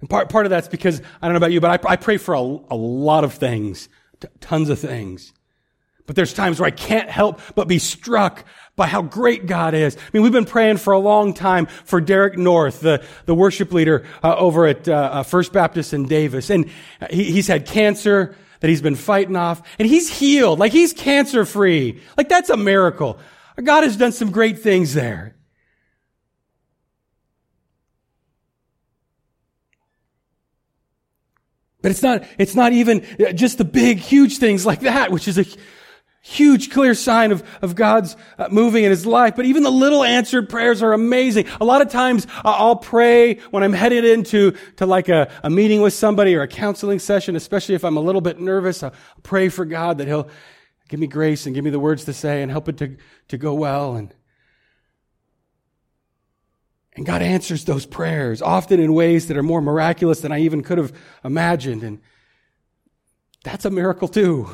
And 0.00 0.08
part, 0.08 0.28
part 0.28 0.46
of 0.46 0.50
that's 0.50 0.68
because, 0.68 1.00
I 1.20 1.26
don't 1.26 1.32
know 1.32 1.38
about 1.38 1.52
you, 1.52 1.60
but 1.60 1.86
I, 1.86 1.92
I 1.92 1.96
pray 1.96 2.16
for 2.16 2.34
a, 2.34 2.40
a 2.40 2.76
lot 2.76 3.24
of 3.24 3.34
things, 3.34 3.88
t- 4.20 4.28
tons 4.40 4.68
of 4.68 4.78
things. 4.78 5.32
But 6.06 6.16
there's 6.16 6.32
times 6.32 6.60
where 6.60 6.66
I 6.66 6.72
can't 6.72 7.08
help 7.08 7.40
but 7.54 7.68
be 7.68 7.78
struck 7.78 8.44
by 8.74 8.86
how 8.86 9.02
great 9.02 9.46
God 9.46 9.74
is. 9.74 9.96
I 9.96 10.00
mean, 10.12 10.22
we've 10.22 10.32
been 10.32 10.44
praying 10.44 10.78
for 10.78 10.92
a 10.92 10.98
long 10.98 11.34
time 11.34 11.66
for 11.66 12.00
Derek 12.00 12.36
North, 12.36 12.80
the, 12.80 13.04
the 13.26 13.34
worship 13.34 13.72
leader 13.72 14.04
uh, 14.22 14.34
over 14.36 14.66
at 14.66 14.88
uh, 14.88 14.92
uh 14.92 15.22
First 15.22 15.52
Baptist 15.52 15.92
in 15.92 16.06
Davis. 16.06 16.50
And 16.50 16.70
he, 17.10 17.24
he's 17.24 17.46
had 17.46 17.66
cancer 17.66 18.34
that 18.60 18.68
he's 18.68 18.82
been 18.82 18.94
fighting 18.94 19.36
off, 19.36 19.62
and 19.78 19.88
he's 19.88 20.08
healed. 20.08 20.60
Like, 20.60 20.70
he's 20.70 20.92
cancer 20.92 21.44
free. 21.44 22.00
Like, 22.16 22.28
that's 22.28 22.48
a 22.48 22.56
miracle. 22.56 23.18
God 23.60 23.84
has 23.84 23.96
done 23.96 24.12
some 24.12 24.30
great 24.30 24.60
things 24.60 24.94
there. 24.94 25.36
But 31.82 31.90
it's 31.90 32.02
not, 32.02 32.24
it's 32.38 32.54
not 32.54 32.72
even 32.72 33.04
just 33.34 33.58
the 33.58 33.64
big, 33.64 33.98
huge 33.98 34.38
things 34.38 34.64
like 34.64 34.80
that, 34.80 35.10
which 35.10 35.26
is 35.26 35.38
a, 35.38 35.44
Huge, 36.24 36.70
clear 36.70 36.94
sign 36.94 37.32
of, 37.32 37.42
of 37.62 37.74
God's 37.74 38.16
uh, 38.38 38.46
moving 38.48 38.84
in 38.84 38.90
his 38.90 39.04
life. 39.04 39.34
But 39.34 39.44
even 39.44 39.64
the 39.64 39.72
little 39.72 40.04
answered 40.04 40.48
prayers 40.48 40.80
are 40.80 40.92
amazing. 40.92 41.46
A 41.60 41.64
lot 41.64 41.82
of 41.82 41.90
times 41.90 42.28
I'll 42.44 42.76
pray 42.76 43.40
when 43.50 43.64
I'm 43.64 43.72
headed 43.72 44.04
into 44.04 44.52
to 44.76 44.86
like 44.86 45.08
a, 45.08 45.28
a 45.42 45.50
meeting 45.50 45.80
with 45.80 45.94
somebody 45.94 46.36
or 46.36 46.42
a 46.42 46.48
counseling 46.48 47.00
session, 47.00 47.34
especially 47.34 47.74
if 47.74 47.84
I'm 47.84 47.96
a 47.96 48.00
little 48.00 48.20
bit 48.20 48.38
nervous. 48.38 48.84
I'll 48.84 48.94
pray 49.24 49.48
for 49.48 49.64
God 49.64 49.98
that 49.98 50.06
he'll 50.06 50.28
give 50.92 51.00
me 51.00 51.06
grace 51.06 51.46
and 51.46 51.54
give 51.54 51.64
me 51.64 51.70
the 51.70 51.80
words 51.80 52.04
to 52.04 52.12
say 52.12 52.42
and 52.42 52.50
help 52.50 52.68
it 52.68 52.76
to, 52.76 52.98
to 53.28 53.38
go 53.38 53.54
well. 53.54 53.96
And, 53.96 54.14
and 56.94 57.06
God 57.06 57.22
answers 57.22 57.64
those 57.64 57.86
prayers, 57.86 58.42
often 58.42 58.78
in 58.78 58.92
ways 58.92 59.28
that 59.28 59.38
are 59.38 59.42
more 59.42 59.62
miraculous 59.62 60.20
than 60.20 60.32
I 60.32 60.40
even 60.40 60.62
could 60.62 60.76
have 60.76 60.92
imagined. 61.24 61.82
And 61.82 61.98
that's 63.42 63.64
a 63.64 63.70
miracle 63.70 64.06
too. 64.06 64.50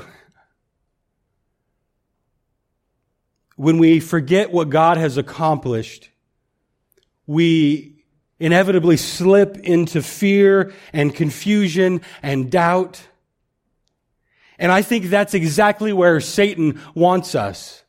when 3.56 3.78
we 3.78 3.98
forget 3.98 4.52
what 4.52 4.70
God 4.70 4.96
has 4.96 5.16
accomplished, 5.16 6.10
we 7.26 8.04
inevitably 8.38 8.96
slip 8.96 9.56
into 9.56 10.02
fear 10.02 10.72
and 10.92 11.12
confusion 11.12 12.00
and 12.22 12.48
doubt. 12.48 13.02
And 14.58 14.72
I 14.72 14.82
think 14.82 15.06
that's 15.06 15.34
exactly 15.34 15.92
where 15.92 16.20
Satan 16.20 16.80
wants 16.94 17.34
us. 17.34 17.84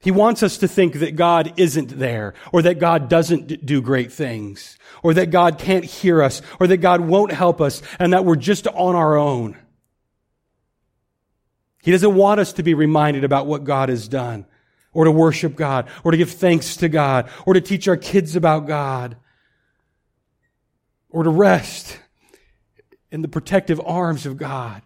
He 0.00 0.10
wants 0.10 0.42
us 0.42 0.58
to 0.58 0.68
think 0.68 0.96
that 0.96 1.16
God 1.16 1.54
isn't 1.56 1.98
there, 1.98 2.34
or 2.52 2.60
that 2.60 2.78
God 2.78 3.08
doesn't 3.08 3.64
do 3.64 3.80
great 3.80 4.12
things, 4.12 4.76
or 5.02 5.14
that 5.14 5.30
God 5.30 5.58
can't 5.58 5.84
hear 5.84 6.22
us, 6.22 6.42
or 6.60 6.66
that 6.66 6.76
God 6.76 7.00
won't 7.00 7.32
help 7.32 7.62
us, 7.62 7.80
and 7.98 8.12
that 8.12 8.26
we're 8.26 8.36
just 8.36 8.66
on 8.66 8.94
our 8.94 9.16
own. 9.16 9.56
He 11.82 11.90
doesn't 11.90 12.14
want 12.14 12.38
us 12.38 12.52
to 12.54 12.62
be 12.62 12.74
reminded 12.74 13.24
about 13.24 13.46
what 13.46 13.64
God 13.64 13.88
has 13.88 14.06
done, 14.06 14.44
or 14.92 15.06
to 15.06 15.10
worship 15.10 15.56
God, 15.56 15.88
or 16.02 16.10
to 16.10 16.18
give 16.18 16.32
thanks 16.32 16.76
to 16.76 16.90
God, 16.90 17.30
or 17.46 17.54
to 17.54 17.62
teach 17.62 17.88
our 17.88 17.96
kids 17.96 18.36
about 18.36 18.66
God, 18.66 19.16
or 21.08 21.22
to 21.22 21.30
rest 21.30 21.98
in 23.10 23.22
the 23.22 23.28
protective 23.28 23.80
arms 23.86 24.26
of 24.26 24.36
God. 24.36 24.82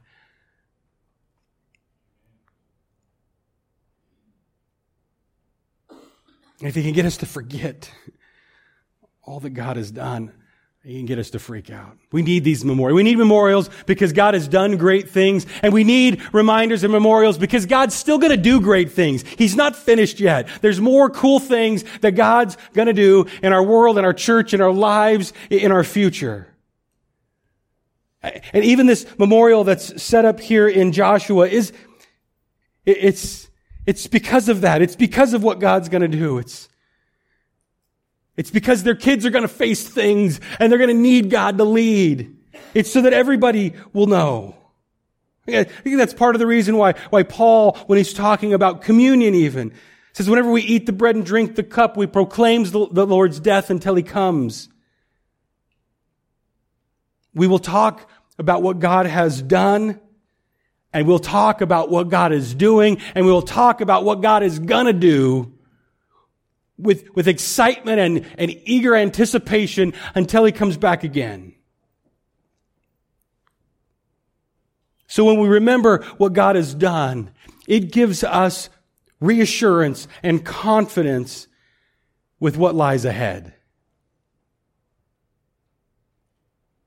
And 6.60 6.68
if 6.68 6.74
He 6.74 6.82
can 6.82 6.92
get 6.92 7.06
us 7.06 7.18
to 7.18 7.26
forget 7.26 7.90
all 9.22 9.40
that 9.40 9.50
God 9.50 9.76
has 9.76 9.90
done, 9.90 10.32
he 10.88 10.96
can 10.96 11.04
get 11.04 11.18
us 11.18 11.28
to 11.30 11.38
freak 11.38 11.70
out. 11.70 11.98
We 12.12 12.22
need 12.22 12.44
these 12.44 12.64
memorials. 12.64 12.96
We 12.96 13.02
need 13.02 13.18
memorials 13.18 13.68
because 13.84 14.14
God 14.14 14.32
has 14.32 14.48
done 14.48 14.78
great 14.78 15.10
things. 15.10 15.44
And 15.62 15.72
we 15.72 15.84
need 15.84 16.22
reminders 16.32 16.82
and 16.82 16.90
memorials 16.90 17.36
because 17.36 17.66
God's 17.66 17.94
still 17.94 18.16
going 18.16 18.30
to 18.30 18.38
do 18.38 18.58
great 18.60 18.92
things. 18.92 19.22
He's 19.36 19.54
not 19.54 19.76
finished 19.76 20.18
yet. 20.18 20.48
There's 20.62 20.80
more 20.80 21.10
cool 21.10 21.40
things 21.40 21.84
that 22.00 22.12
God's 22.12 22.56
going 22.72 22.86
to 22.86 22.94
do 22.94 23.26
in 23.42 23.52
our 23.52 23.62
world, 23.62 23.98
in 23.98 24.06
our 24.06 24.14
church, 24.14 24.54
in 24.54 24.62
our 24.62 24.72
lives, 24.72 25.34
in 25.50 25.72
our 25.72 25.84
future. 25.84 26.54
And 28.22 28.64
even 28.64 28.86
this 28.86 29.06
memorial 29.18 29.64
that's 29.64 30.02
set 30.02 30.24
up 30.24 30.40
here 30.40 30.68
in 30.68 30.92
Joshua 30.92 31.48
is, 31.48 31.72
it's, 32.86 33.47
it's 33.88 34.06
because 34.06 34.50
of 34.50 34.60
that. 34.60 34.82
It's 34.82 34.96
because 34.96 35.32
of 35.32 35.42
what 35.42 35.60
God's 35.60 35.88
going 35.88 36.02
to 36.02 36.08
do. 36.08 36.36
It's, 36.36 36.68
it's 38.36 38.50
because 38.50 38.82
their 38.82 38.94
kids 38.94 39.24
are 39.24 39.30
going 39.30 39.42
to 39.44 39.48
face 39.48 39.88
things 39.88 40.42
and 40.60 40.70
they're 40.70 40.78
going 40.78 40.94
to 40.94 41.02
need 41.02 41.30
God 41.30 41.56
to 41.56 41.64
lead. 41.64 42.36
It's 42.74 42.92
so 42.92 43.00
that 43.00 43.14
everybody 43.14 43.72
will 43.94 44.06
know. 44.06 44.54
I 45.48 45.64
think 45.64 45.96
that's 45.96 46.12
part 46.12 46.34
of 46.34 46.38
the 46.38 46.46
reason 46.46 46.76
why, 46.76 46.96
why 47.08 47.22
Paul, 47.22 47.78
when 47.86 47.96
he's 47.96 48.12
talking 48.12 48.52
about 48.52 48.82
communion 48.82 49.32
even, 49.32 49.72
says 50.12 50.28
whenever 50.28 50.50
we 50.50 50.60
eat 50.60 50.84
the 50.84 50.92
bread 50.92 51.16
and 51.16 51.24
drink 51.24 51.54
the 51.54 51.62
cup, 51.62 51.96
we 51.96 52.06
proclaims 52.06 52.72
the, 52.72 52.88
the 52.90 53.06
Lord's 53.06 53.40
death 53.40 53.70
until 53.70 53.94
he 53.94 54.02
comes. 54.02 54.68
We 57.32 57.46
will 57.46 57.58
talk 57.58 58.10
about 58.38 58.60
what 58.60 58.80
God 58.80 59.06
has 59.06 59.40
done 59.40 59.98
and 60.92 61.06
we'll 61.06 61.18
talk 61.18 61.60
about 61.60 61.90
what 61.90 62.08
God 62.08 62.32
is 62.32 62.54
doing 62.54 62.98
and 63.14 63.26
we'll 63.26 63.42
talk 63.42 63.80
about 63.80 64.04
what 64.04 64.22
God 64.22 64.42
is 64.42 64.58
gonna 64.58 64.92
do 64.92 65.52
with, 66.78 67.14
with 67.14 67.28
excitement 67.28 67.98
and, 67.98 68.26
and 68.38 68.56
eager 68.64 68.94
anticipation 68.94 69.92
until 70.14 70.44
he 70.44 70.52
comes 70.52 70.76
back 70.76 71.04
again. 71.04 71.54
So 75.06 75.24
when 75.24 75.40
we 75.40 75.48
remember 75.48 76.04
what 76.18 76.32
God 76.34 76.56
has 76.56 76.74
done, 76.74 77.32
it 77.66 77.92
gives 77.92 78.22
us 78.22 78.68
reassurance 79.20 80.06
and 80.22 80.44
confidence 80.44 81.48
with 82.38 82.56
what 82.56 82.74
lies 82.74 83.04
ahead. 83.04 83.54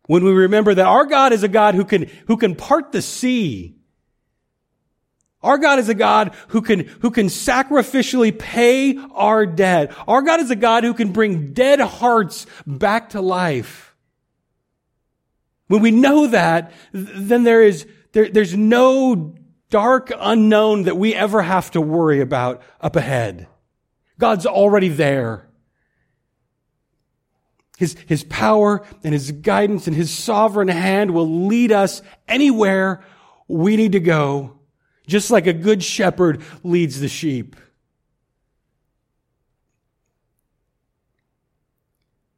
When 0.07 0.23
we 0.23 0.31
remember 0.31 0.73
that 0.73 0.85
our 0.85 1.05
God 1.05 1.33
is 1.33 1.43
a 1.43 1.47
God 1.47 1.75
who 1.75 1.83
can, 1.83 2.09
who 2.27 2.37
can 2.37 2.55
part 2.55 2.91
the 2.91 3.01
sea 3.01 3.80
our 5.43 5.57
God 5.57 5.79
is 5.79 5.89
a 5.89 5.95
God 5.95 6.35
who 6.49 6.61
can, 6.61 6.81
who 7.01 7.09
can 7.09 7.27
sacrificially 7.27 8.37
pay 8.37 8.97
our 9.13 9.45
debt. 9.45 9.93
Our 10.07 10.21
God 10.21 10.39
is 10.39 10.51
a 10.51 10.55
God 10.55 10.83
who 10.83 10.93
can 10.93 11.11
bring 11.11 11.53
dead 11.53 11.79
hearts 11.79 12.45
back 12.67 13.09
to 13.09 13.21
life. 13.21 13.95
When 15.67 15.81
we 15.81 15.91
know 15.91 16.27
that, 16.27 16.71
then 16.93 17.43
there 17.43 17.63
is, 17.63 17.87
there, 18.11 18.29
there's 18.29 18.55
no 18.55 19.35
dark 19.69 20.11
unknown 20.15 20.83
that 20.83 20.97
we 20.97 21.15
ever 21.15 21.41
have 21.41 21.71
to 21.71 21.81
worry 21.81 22.21
about 22.21 22.61
up 22.79 22.95
ahead. 22.95 23.47
God's 24.19 24.45
already 24.45 24.89
there. 24.89 25.47
His, 27.79 27.95
his 28.05 28.23
power 28.25 28.85
and 29.03 29.11
his 29.11 29.31
guidance 29.31 29.87
and 29.87 29.95
his 29.95 30.11
sovereign 30.11 30.67
hand 30.67 31.15
will 31.15 31.47
lead 31.47 31.71
us 31.71 32.03
anywhere 32.27 33.03
we 33.47 33.75
need 33.75 33.93
to 33.93 33.99
go 33.99 34.60
just 35.11 35.29
like 35.29 35.45
a 35.45 35.53
good 35.53 35.83
shepherd 35.83 36.41
leads 36.63 36.99
the 36.99 37.09
sheep. 37.09 37.55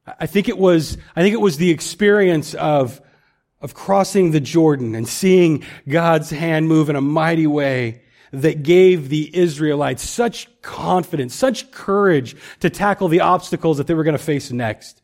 I 0.06 0.26
think 0.26 0.50
it 0.50 0.58
was, 0.58 0.98
I 1.16 1.22
think 1.22 1.34
it 1.34 1.40
was 1.40 1.58
the 1.58 1.70
experience 1.70 2.54
of, 2.56 3.00
of 3.62 3.74
crossing 3.74 4.32
the 4.32 4.42
Jordan 4.42 4.96
and 4.96 5.08
seeing 5.08 5.64
God's 5.88 6.32
hand 6.32 6.68
move 6.68 6.90
in 6.90 6.98
a 6.98 7.02
mighty 7.02 7.48
way 7.48 8.02
that 8.34 8.64
gave 8.64 9.10
the 9.10 9.34
Israelites 9.38 10.10
such 10.10 10.50
confidence, 10.64 11.36
such 11.36 11.72
courage 11.72 12.36
to 12.60 12.70
tackle 12.70 13.08
the 13.08 13.22
obstacles 13.22 13.78
that 13.78 13.86
they 13.86 13.94
were 13.94 14.04
going 14.04 14.18
to 14.18 14.24
face 14.24 14.52
next. 14.52 15.03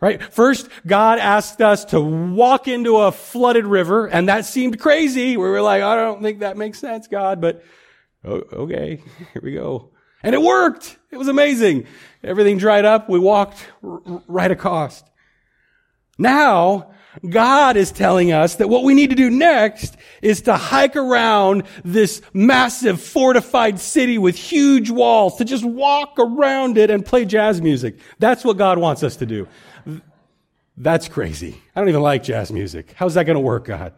Right? 0.00 0.22
First, 0.22 0.68
God 0.86 1.18
asked 1.18 1.62
us 1.62 1.84
to 1.86 2.00
walk 2.00 2.68
into 2.68 2.98
a 2.98 3.12
flooded 3.12 3.64
river, 3.64 4.06
and 4.06 4.28
that 4.28 4.44
seemed 4.44 4.78
crazy. 4.78 5.36
We 5.36 5.48
were 5.48 5.62
like, 5.62 5.82
I 5.82 5.96
don't 5.96 6.22
think 6.22 6.40
that 6.40 6.56
makes 6.56 6.78
sense, 6.78 7.06
God, 7.06 7.40
but 7.40 7.62
oh, 8.24 8.42
okay, 8.52 9.02
here 9.32 9.42
we 9.42 9.54
go. 9.54 9.90
And 10.22 10.34
it 10.34 10.42
worked. 10.42 10.98
It 11.10 11.16
was 11.16 11.28
amazing. 11.28 11.86
Everything 12.22 12.58
dried 12.58 12.84
up. 12.84 13.08
We 13.08 13.18
walked 13.18 13.66
right 13.82 14.50
across. 14.50 15.04
Now, 16.18 16.92
God 17.28 17.76
is 17.76 17.92
telling 17.92 18.32
us 18.32 18.56
that 18.56 18.68
what 18.68 18.82
we 18.82 18.94
need 18.94 19.10
to 19.10 19.16
do 19.16 19.30
next 19.30 19.96
is 20.20 20.42
to 20.42 20.56
hike 20.56 20.96
around 20.96 21.64
this 21.84 22.20
massive 22.32 23.00
fortified 23.00 23.78
city 23.78 24.18
with 24.18 24.36
huge 24.36 24.90
walls, 24.90 25.36
to 25.36 25.44
just 25.44 25.64
walk 25.64 26.14
around 26.18 26.76
it 26.76 26.90
and 26.90 27.06
play 27.06 27.24
jazz 27.24 27.62
music. 27.62 27.98
That's 28.18 28.44
what 28.44 28.56
God 28.56 28.78
wants 28.78 29.02
us 29.02 29.16
to 29.16 29.26
do. 29.26 29.48
That's 30.76 31.08
crazy. 31.08 31.60
I 31.74 31.80
don't 31.80 31.88
even 31.88 32.02
like 32.02 32.24
jazz 32.24 32.50
music. 32.50 32.94
How's 32.96 33.14
that 33.14 33.24
going 33.24 33.36
to 33.36 33.40
work, 33.40 33.66
God? 33.66 33.94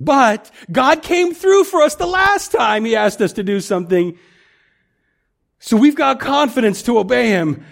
But 0.00 0.50
God 0.72 1.02
came 1.02 1.34
through 1.34 1.64
for 1.64 1.82
us 1.82 1.94
the 1.96 2.06
last 2.06 2.50
time 2.50 2.84
He 2.84 2.96
asked 2.96 3.20
us 3.20 3.34
to 3.34 3.42
do 3.42 3.60
something. 3.60 4.18
So 5.58 5.76
we've 5.76 5.94
got 5.94 6.18
confidence 6.18 6.82
to 6.84 6.98
obey 6.98 7.28
Him 7.28 7.64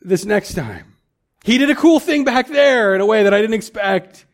this 0.00 0.24
next 0.24 0.54
time. 0.54 0.94
He 1.48 1.56
did 1.56 1.70
a 1.70 1.74
cool 1.74 1.98
thing 1.98 2.24
back 2.24 2.48
there 2.48 2.94
in 2.94 3.00
a 3.00 3.06
way 3.06 3.22
that 3.22 3.32
I 3.32 3.40
didn't 3.40 3.54
expect. 3.54 4.26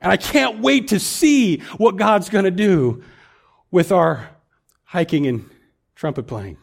And 0.00 0.10
I 0.10 0.16
can't 0.16 0.58
wait 0.58 0.88
to 0.88 0.98
see 0.98 1.58
what 1.76 1.94
God's 1.94 2.30
going 2.30 2.46
to 2.46 2.50
do 2.50 3.04
with 3.70 3.92
our 3.92 4.28
hiking 4.82 5.28
and 5.28 5.48
trumpet 5.94 6.26
playing. 6.26 6.56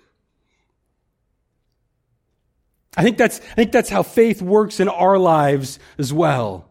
I 2.98 3.04
think 3.04 3.18
that's, 3.18 3.40
I 3.40 3.56
think 3.56 3.72
that's 3.72 3.88
how 3.88 4.04
faith 4.04 4.42
works 4.42 4.82
in 4.82 4.90
our 4.90 5.18
lives 5.18 5.80
as 5.98 6.12
well. 6.12 6.68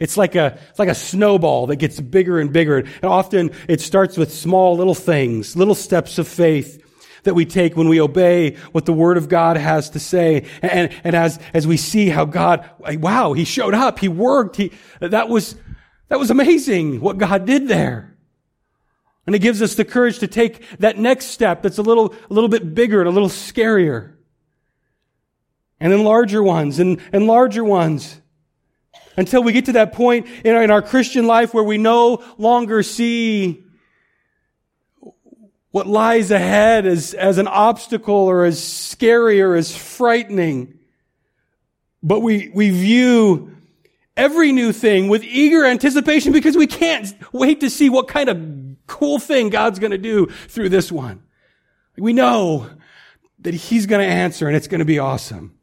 It's 0.00 0.16
like 0.16 0.34
a, 0.34 0.58
it's 0.70 0.78
like 0.80 0.88
a 0.88 0.94
snowball 0.96 1.68
that 1.68 1.76
gets 1.76 2.00
bigger 2.00 2.40
and 2.40 2.52
bigger. 2.52 2.78
And 2.78 3.04
often 3.04 3.52
it 3.68 3.80
starts 3.80 4.16
with 4.16 4.34
small 4.34 4.76
little 4.76 4.96
things, 4.96 5.54
little 5.54 5.76
steps 5.76 6.18
of 6.18 6.26
faith 6.26 6.84
that 7.24 7.34
we 7.34 7.44
take 7.44 7.76
when 7.76 7.88
we 7.88 8.00
obey 8.00 8.56
what 8.72 8.86
the 8.86 8.92
Word 8.92 9.16
of 9.16 9.28
God 9.28 9.56
has 9.56 9.90
to 9.90 10.00
say. 10.00 10.46
And, 10.62 10.92
and 11.04 11.14
as, 11.14 11.38
as 11.54 11.66
we 11.66 11.76
see 11.76 12.08
how 12.08 12.24
God, 12.24 12.68
wow, 12.78 13.32
He 13.32 13.44
showed 13.44 13.74
up, 13.74 13.98
He 13.98 14.08
worked, 14.08 14.56
He, 14.56 14.72
that 15.00 15.28
was, 15.28 15.56
that 16.08 16.18
was 16.18 16.30
amazing 16.30 17.00
what 17.00 17.18
God 17.18 17.46
did 17.46 17.68
there. 17.68 18.16
And 19.26 19.34
it 19.34 19.40
gives 19.40 19.62
us 19.62 19.74
the 19.74 19.84
courage 19.84 20.18
to 20.20 20.26
take 20.26 20.64
that 20.78 20.98
next 20.98 21.26
step 21.26 21.62
that's 21.62 21.78
a 21.78 21.82
little, 21.82 22.14
a 22.28 22.32
little 22.32 22.48
bit 22.48 22.74
bigger 22.74 23.00
and 23.00 23.08
a 23.08 23.12
little 23.12 23.28
scarier 23.28 24.14
and 25.80 25.92
then 25.92 26.04
larger 26.04 26.42
ones 26.42 26.78
and, 26.78 27.00
and 27.12 27.26
larger 27.26 27.64
ones 27.64 28.20
until 29.16 29.42
we 29.42 29.52
get 29.52 29.64
to 29.66 29.72
that 29.72 29.92
point 29.92 30.26
in 30.44 30.54
our, 30.54 30.62
in 30.62 30.70
our 30.70 30.82
Christian 30.82 31.26
life 31.26 31.54
where 31.54 31.64
we 31.64 31.78
no 31.78 32.22
longer 32.38 32.82
see 32.82 33.64
what 35.70 35.86
lies 35.86 36.30
ahead 36.30 36.86
as, 36.86 37.14
as 37.14 37.38
an 37.38 37.46
obstacle 37.46 38.14
or 38.14 38.44
as 38.44 38.62
scary 38.62 39.40
or 39.40 39.54
as 39.54 39.76
frightening. 39.76 40.78
But 42.02 42.20
we, 42.20 42.50
we 42.52 42.70
view 42.70 43.56
every 44.16 44.52
new 44.52 44.72
thing 44.72 45.08
with 45.08 45.22
eager 45.22 45.64
anticipation 45.64 46.32
because 46.32 46.56
we 46.56 46.66
can't 46.66 47.14
wait 47.32 47.60
to 47.60 47.70
see 47.70 47.88
what 47.88 48.08
kind 48.08 48.28
of 48.28 48.86
cool 48.86 49.18
thing 49.18 49.50
God's 49.50 49.78
going 49.78 49.92
to 49.92 49.98
do 49.98 50.26
through 50.48 50.70
this 50.70 50.90
one. 50.90 51.22
We 51.96 52.12
know 52.12 52.68
that 53.40 53.54
He's 53.54 53.86
going 53.86 54.00
to 54.00 54.12
answer 54.12 54.48
and 54.48 54.56
it's 54.56 54.66
going 54.66 54.80
to 54.80 54.84
be 54.84 54.98
awesome. 54.98 55.54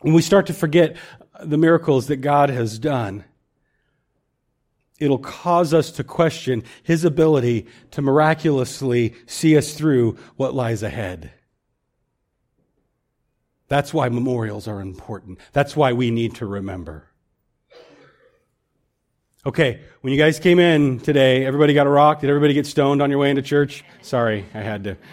When 0.00 0.14
we 0.14 0.22
start 0.22 0.46
to 0.46 0.54
forget 0.54 0.96
the 1.40 1.56
miracles 1.56 2.08
that 2.08 2.16
God 2.16 2.50
has 2.50 2.78
done, 2.78 3.24
it'll 5.02 5.18
cause 5.18 5.74
us 5.74 5.90
to 5.92 6.04
question 6.04 6.62
His 6.82 7.04
ability 7.04 7.66
to 7.90 8.02
miraculously 8.02 9.14
see 9.26 9.56
us 9.56 9.74
through 9.74 10.16
what 10.36 10.54
lies 10.54 10.82
ahead. 10.82 11.32
That's 13.68 13.92
why 13.92 14.08
memorials 14.10 14.68
are 14.68 14.80
important. 14.80 15.38
That's 15.52 15.74
why 15.74 15.92
we 15.92 16.10
need 16.10 16.36
to 16.36 16.46
remember. 16.46 17.08
Okay, 19.44 19.80
when 20.02 20.12
you 20.12 20.18
guys 20.18 20.38
came 20.38 20.60
in 20.60 21.00
today, 21.00 21.44
everybody 21.44 21.74
got 21.74 21.88
a 21.88 21.90
rock? 21.90 22.20
Did 22.20 22.30
everybody 22.30 22.54
get 22.54 22.66
stoned 22.66 23.02
on 23.02 23.10
your 23.10 23.18
way 23.18 23.30
into 23.30 23.42
church? 23.42 23.84
Sorry, 24.00 24.46
I 24.54 24.60
had 24.60 24.84
to. 24.84 24.96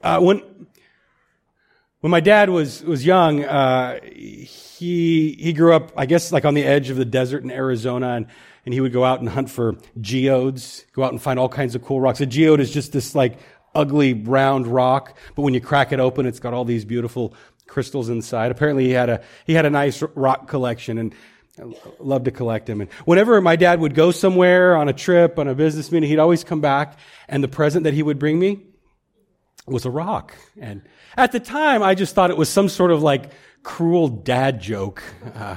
Uh, 0.00 0.20
when 0.20 0.40
when 2.00 2.10
my 2.10 2.20
dad 2.20 2.50
was 2.50 2.82
was 2.82 3.04
young, 3.04 3.44
uh, 3.44 4.00
he 4.02 5.36
he 5.38 5.52
grew 5.52 5.74
up, 5.74 5.92
I 5.96 6.06
guess, 6.06 6.32
like 6.32 6.44
on 6.44 6.54
the 6.54 6.64
edge 6.64 6.90
of 6.90 6.96
the 6.96 7.04
desert 7.04 7.42
in 7.42 7.50
Arizona, 7.50 8.14
and 8.14 8.26
and 8.64 8.74
he 8.74 8.80
would 8.80 8.92
go 8.92 9.04
out 9.04 9.20
and 9.20 9.28
hunt 9.28 9.50
for 9.50 9.76
geodes, 10.00 10.84
go 10.92 11.02
out 11.02 11.12
and 11.12 11.20
find 11.20 11.38
all 11.38 11.48
kinds 11.48 11.74
of 11.74 11.82
cool 11.82 12.00
rocks. 12.00 12.20
A 12.20 12.26
geode 12.26 12.60
is 12.60 12.70
just 12.70 12.92
this 12.92 13.14
like 13.14 13.38
ugly 13.74 14.14
round 14.14 14.66
rock, 14.66 15.16
but 15.34 15.42
when 15.42 15.54
you 15.54 15.60
crack 15.60 15.92
it 15.92 16.00
open, 16.00 16.26
it's 16.26 16.40
got 16.40 16.54
all 16.54 16.64
these 16.64 16.84
beautiful 16.84 17.34
crystals 17.66 18.08
inside. 18.08 18.50
Apparently, 18.50 18.84
he 18.84 18.92
had 18.92 19.08
a 19.08 19.22
he 19.46 19.54
had 19.54 19.66
a 19.66 19.70
nice 19.70 20.02
rock 20.14 20.48
collection, 20.48 20.98
and 20.98 21.14
loved 21.98 22.26
to 22.26 22.30
collect 22.30 22.66
them. 22.66 22.80
And 22.80 22.90
whenever 23.04 23.40
my 23.40 23.56
dad 23.56 23.80
would 23.80 23.94
go 23.94 24.12
somewhere 24.12 24.76
on 24.76 24.88
a 24.88 24.92
trip, 24.92 25.40
on 25.40 25.48
a 25.48 25.54
business 25.54 25.90
meeting, 25.90 26.08
he'd 26.08 26.20
always 26.20 26.44
come 26.44 26.60
back, 26.60 26.98
and 27.28 27.42
the 27.42 27.48
present 27.48 27.84
that 27.84 27.94
he 27.94 28.02
would 28.02 28.20
bring 28.20 28.38
me 28.38 28.60
was 29.66 29.84
a 29.84 29.90
rock. 29.90 30.36
And 30.60 30.82
at 31.18 31.32
the 31.32 31.40
time, 31.40 31.82
I 31.82 31.94
just 31.94 32.14
thought 32.14 32.30
it 32.30 32.36
was 32.36 32.48
some 32.48 32.68
sort 32.68 32.92
of 32.92 33.02
like 33.02 33.32
cruel 33.64 34.08
dad 34.08 34.60
joke. 34.60 35.02
Uh, 35.34 35.56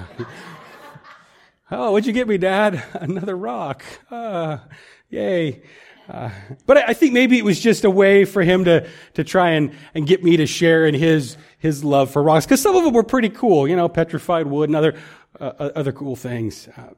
oh, 1.70 1.92
what'd 1.92 2.08
you 2.08 2.14
get 2.14 2.28
me, 2.28 2.38
Dad? 2.38 2.84
Another 2.94 3.38
rock. 3.38 3.84
Uh, 4.10 4.58
yay. 5.10 5.62
Uh, 6.10 6.32
but 6.66 6.78
I 6.78 6.94
think 6.94 7.14
maybe 7.14 7.38
it 7.38 7.46
was 7.46 7.60
just 7.60 7.86
a 7.86 7.90
way 7.90 8.26
for 8.26 8.42
him 8.42 8.66
to, 8.66 8.90
to 9.14 9.24
try 9.24 9.52
and, 9.52 9.72
and 9.94 10.08
get 10.08 10.24
me 10.24 10.36
to 10.38 10.48
share 10.48 10.86
in 10.86 10.96
his, 10.96 11.38
his 11.60 11.84
love 11.84 12.10
for 12.10 12.24
rocks. 12.24 12.46
Cause 12.48 12.60
some 12.60 12.76
of 12.76 12.84
them 12.84 12.94
were 12.94 13.04
pretty 13.04 13.30
cool, 13.30 13.68
you 13.68 13.76
know, 13.76 13.88
petrified 13.88 14.48
wood 14.48 14.68
and 14.68 14.76
other, 14.76 14.96
uh, 15.40 15.70
other 15.76 15.92
cool 15.92 16.16
things. 16.16 16.68
Uh, 16.76 16.90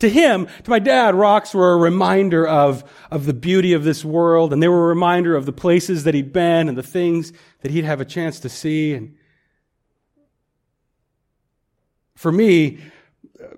to 0.00 0.08
him, 0.08 0.46
to 0.46 0.70
my 0.70 0.78
dad, 0.78 1.14
rocks 1.14 1.54
were 1.54 1.72
a 1.72 1.76
reminder 1.76 2.46
of, 2.46 2.84
of 3.10 3.26
the 3.26 3.34
beauty 3.34 3.72
of 3.72 3.84
this 3.84 4.04
world, 4.04 4.52
and 4.52 4.62
they 4.62 4.68
were 4.68 4.84
a 4.84 4.88
reminder 4.88 5.34
of 5.34 5.44
the 5.44 5.52
places 5.52 6.04
that 6.04 6.14
he'd 6.14 6.32
been 6.32 6.68
and 6.68 6.78
the 6.78 6.82
things 6.82 7.32
that 7.62 7.70
he'd 7.70 7.84
have 7.84 8.00
a 8.00 8.04
chance 8.04 8.40
to 8.40 8.48
see. 8.48 8.94
And 8.94 9.16
for 12.14 12.30
me, 12.30 12.78
uh, 13.42 13.56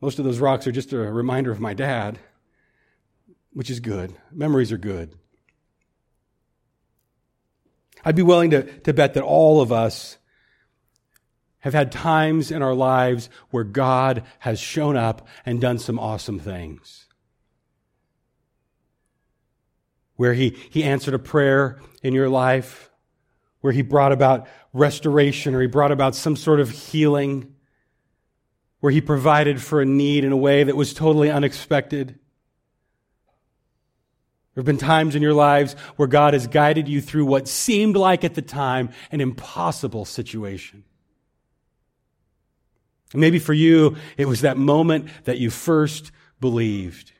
most 0.00 0.18
of 0.18 0.24
those 0.24 0.38
rocks 0.38 0.66
are 0.66 0.72
just 0.72 0.92
a 0.92 0.98
reminder 0.98 1.50
of 1.50 1.58
my 1.58 1.74
dad, 1.74 2.20
which 3.52 3.70
is 3.70 3.80
good. 3.80 4.14
Memories 4.30 4.70
are 4.70 4.78
good. 4.78 5.14
I'd 8.04 8.16
be 8.16 8.22
willing 8.22 8.50
to, 8.50 8.62
to 8.80 8.92
bet 8.92 9.14
that 9.14 9.22
all 9.22 9.60
of 9.60 9.72
us 9.72 10.18
have 11.64 11.72
had 11.72 11.90
times 11.90 12.50
in 12.50 12.60
our 12.60 12.74
lives 12.74 13.30
where 13.50 13.64
God 13.64 14.22
has 14.40 14.60
shown 14.60 14.98
up 14.98 15.26
and 15.46 15.62
done 15.62 15.78
some 15.78 15.98
awesome 15.98 16.38
things. 16.38 17.06
Where 20.16 20.34
he, 20.34 20.58
he 20.68 20.84
answered 20.84 21.14
a 21.14 21.18
prayer 21.18 21.80
in 22.02 22.12
your 22.12 22.28
life, 22.28 22.90
where 23.62 23.72
he 23.72 23.80
brought 23.80 24.12
about 24.12 24.46
restoration 24.74 25.54
or 25.54 25.62
he 25.62 25.66
brought 25.66 25.90
about 25.90 26.14
some 26.14 26.36
sort 26.36 26.60
of 26.60 26.68
healing, 26.68 27.54
where 28.80 28.92
he 28.92 29.00
provided 29.00 29.58
for 29.60 29.80
a 29.80 29.86
need 29.86 30.22
in 30.22 30.32
a 30.32 30.36
way 30.36 30.64
that 30.64 30.76
was 30.76 30.92
totally 30.92 31.30
unexpected. 31.30 32.08
There 34.54 34.60
have 34.60 34.66
been 34.66 34.76
times 34.76 35.14
in 35.14 35.22
your 35.22 35.32
lives 35.32 35.72
where 35.96 36.08
God 36.08 36.34
has 36.34 36.46
guided 36.46 36.88
you 36.88 37.00
through 37.00 37.24
what 37.24 37.48
seemed 37.48 37.96
like 37.96 38.22
at 38.22 38.34
the 38.34 38.42
time 38.42 38.90
an 39.10 39.22
impossible 39.22 40.04
situation. 40.04 40.84
Maybe 43.14 43.38
for 43.38 43.54
you, 43.54 43.96
it 44.16 44.26
was 44.26 44.40
that 44.40 44.56
moment 44.56 45.08
that 45.24 45.38
you 45.38 45.50
first 45.50 46.10
believed. 46.40 47.12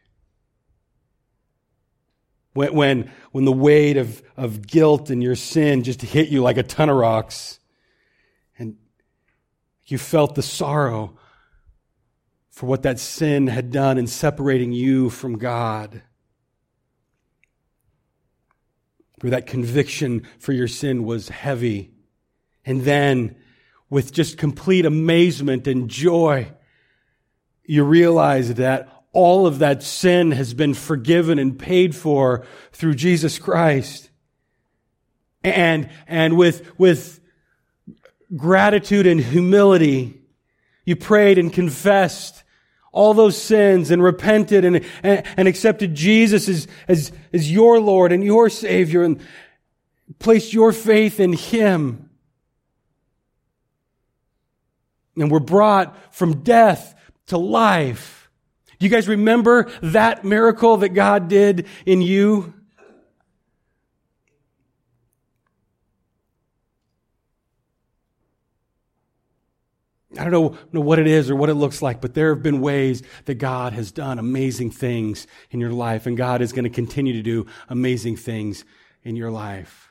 When, 2.52 2.74
when, 2.74 3.12
when 3.33 3.44
the 3.44 3.52
weight 3.52 3.96
of, 3.96 4.22
of 4.37 4.66
guilt 4.66 5.11
and 5.11 5.22
your 5.22 5.37
sin 5.37 5.85
just 5.85 6.02
hit 6.02 6.28
you 6.28 6.42
like 6.42 6.57
a 6.57 6.62
ton 6.62 6.88
of 6.88 6.96
rocks, 6.96 7.61
and 8.59 8.76
you 9.87 9.98
felt 9.98 10.35
the 10.35 10.42
sorrow 10.42 11.16
for 12.50 12.66
what 12.66 12.83
that 12.83 12.98
sin 12.98 13.46
had 13.46 13.70
done 13.70 13.98
in 13.98 14.07
separating 14.07 14.72
you 14.72 15.11
from 15.11 15.38
God. 15.38 16.02
Where 19.20 19.30
that 19.30 19.46
conviction 19.46 20.26
for 20.38 20.52
your 20.52 20.68
sin 20.68 21.04
was 21.04 21.28
heavy 21.28 21.94
And 22.64 22.83
then, 22.83 23.37
with 23.90 24.12
just 24.12 24.38
complete 24.38 24.86
amazement 24.86 25.66
and 25.66 25.88
joy, 25.88 26.48
you 27.64 27.84
realize 27.84 28.54
that 28.54 28.88
all 29.12 29.46
of 29.46 29.60
that 29.60 29.82
sin 29.82 30.32
has 30.32 30.52
been 30.54 30.74
forgiven 30.74 31.38
and 31.38 31.58
paid 31.58 31.94
for 31.94 32.44
through 32.72 32.94
Jesus 32.94 33.38
Christ. 33.38 34.10
And, 35.42 35.88
and 36.06 36.36
with, 36.36 36.78
with 36.78 37.20
gratitude 38.34 39.06
and 39.06 39.20
humility, 39.20 40.20
you 40.84 40.96
prayed 40.96 41.38
and 41.38 41.52
confessed 41.52 42.42
all 42.92 43.12
those 43.12 43.40
sins 43.40 43.90
and 43.90 44.02
repented 44.02 44.64
and, 44.64 44.84
and, 45.02 45.26
and 45.36 45.48
accepted 45.48 45.94
Jesus 45.94 46.48
as, 46.48 46.68
as, 46.88 47.12
as 47.32 47.50
your 47.50 47.80
Lord 47.80 48.12
and 48.12 48.22
your 48.22 48.48
Savior 48.48 49.02
and 49.02 49.20
placed 50.18 50.52
your 50.52 50.72
faith 50.72 51.20
in 51.20 51.32
Him. 51.32 52.10
And 55.16 55.31
were 55.31 55.40
brought 55.40 56.14
from 56.14 56.42
death 56.42 56.94
to 57.27 57.38
life. 57.38 58.29
Do 58.79 58.87
you 58.87 58.90
guys 58.90 59.07
remember 59.07 59.70
that 59.83 60.24
miracle 60.24 60.79
that 60.79 60.90
God 60.90 61.29
did 61.29 61.66
in 61.87 62.03
you? 62.03 62.53
I 70.18 70.22
don't 70.22 70.33
know, 70.33 70.59
know, 70.72 70.81
what 70.81 70.98
it 70.98 71.07
is 71.07 71.29
or 71.29 71.37
what 71.37 71.50
it 71.50 71.55
looks 71.55 71.83
like, 71.83 72.00
but 72.00 72.14
there 72.14 72.33
have 72.35 72.42
been 72.42 72.61
ways 72.61 73.03
that 73.24 73.35
God 73.37 73.72
has 73.72 73.90
done 73.90 74.18
amazing 74.18 74.70
things 74.70 75.27
in 75.50 75.61
your 75.61 75.72
life, 75.72 76.07
and 76.07 76.16
God 76.16 76.40
is 76.40 76.53
going 76.53 76.64
to 76.64 76.70
continue 76.70 77.14
to 77.14 77.22
do 77.22 77.46
amazing 77.68 78.16
things 78.16 78.64
in 79.03 79.16
your 79.16 79.31
life. 79.31 79.88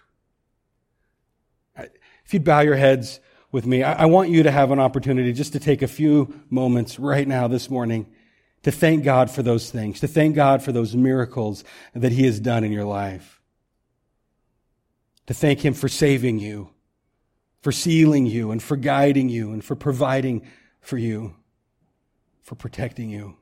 If 1.78 2.34
you'd 2.34 2.46
bow 2.46 2.62
your 2.62 2.78
heads 2.78 3.20
with 3.54 3.66
me, 3.66 3.84
I, 3.84 4.04
I 4.04 4.06
want 4.06 4.30
you 4.30 4.44
to 4.44 4.52
have 4.52 4.72
an 4.72 4.80
opportunity 4.80 5.32
just 5.32 5.54
to 5.54 5.60
take 5.62 5.82
a 5.82 5.88
few 5.88 6.42
moments 6.50 7.00
right 7.00 7.26
now 7.28 7.48
this 7.48 7.70
morning 7.70 8.06
to 8.64 8.72
thank 8.72 9.06
God 9.06 9.32
for 9.32 9.42
those 9.44 9.72
things, 9.72 10.02
to 10.02 10.08
thank 10.08 10.36
God 10.36 10.62
for 10.62 10.74
those 10.74 10.94
miracles 10.94 11.64
that 11.94 12.12
He 12.12 12.26
has 12.26 12.42
done 12.42 12.66
in 12.66 12.74
your 12.74 12.84
life, 12.84 13.42
to 15.28 15.34
thank 15.34 15.64
Him 15.64 15.74
for 15.74 15.88
saving 15.88 16.40
you 16.40 16.74
for 17.64 17.72
sealing 17.72 18.26
you 18.26 18.52
and 18.52 18.62
for 18.62 18.76
guiding 18.76 19.30
you 19.30 19.54
and 19.54 19.64
for 19.64 19.74
providing 19.74 20.46
for 20.82 20.98
you, 20.98 21.34
for 22.42 22.56
protecting 22.56 23.10
you. 23.10 23.38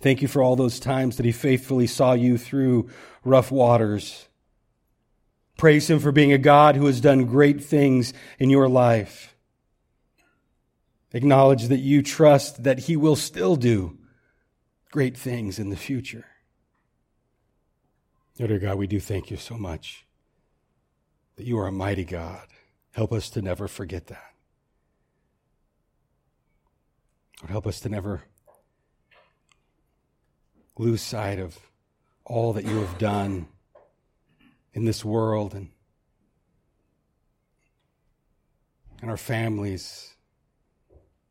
Thank 0.00 0.22
you 0.22 0.28
for 0.28 0.42
all 0.42 0.56
those 0.56 0.80
times 0.80 1.18
that 1.18 1.26
He 1.26 1.32
faithfully 1.32 1.86
saw 1.86 2.14
you 2.14 2.38
through 2.38 2.88
rough 3.22 3.52
waters. 3.52 4.28
Praise 5.56 5.88
Him 5.88 5.98
for 5.98 6.12
being 6.12 6.32
a 6.32 6.38
God 6.38 6.76
who 6.76 6.86
has 6.86 7.00
done 7.00 7.26
great 7.26 7.62
things 7.62 8.12
in 8.38 8.50
your 8.50 8.68
life. 8.68 9.34
Acknowledge 11.12 11.68
that 11.68 11.78
you 11.78 12.02
trust 12.02 12.64
that 12.64 12.80
He 12.80 12.96
will 12.96 13.16
still 13.16 13.54
do 13.56 13.98
great 14.90 15.16
things 15.16 15.58
in 15.58 15.70
the 15.70 15.76
future. 15.76 16.26
dear 18.36 18.58
God, 18.58 18.78
we 18.78 18.86
do 18.86 18.98
thank 18.98 19.30
you 19.30 19.36
so 19.36 19.56
much 19.56 20.04
that 21.36 21.46
you 21.46 21.58
are 21.58 21.66
a 21.66 21.72
mighty 21.72 22.04
God. 22.04 22.46
Help 22.92 23.12
us 23.12 23.30
to 23.30 23.42
never 23.42 23.68
forget 23.68 24.08
that. 24.08 24.34
Lord, 27.42 27.50
help 27.50 27.66
us 27.66 27.80
to 27.80 27.88
never 27.88 28.22
lose 30.78 31.02
sight 31.02 31.38
of 31.38 31.58
all 32.24 32.52
that 32.54 32.64
you 32.64 32.76
have 32.76 32.98
done 32.98 33.46
in 34.74 34.84
this 34.84 35.02
world 35.04 35.54
and 35.54 35.70
in 39.02 39.08
our 39.08 39.16
families 39.16 40.14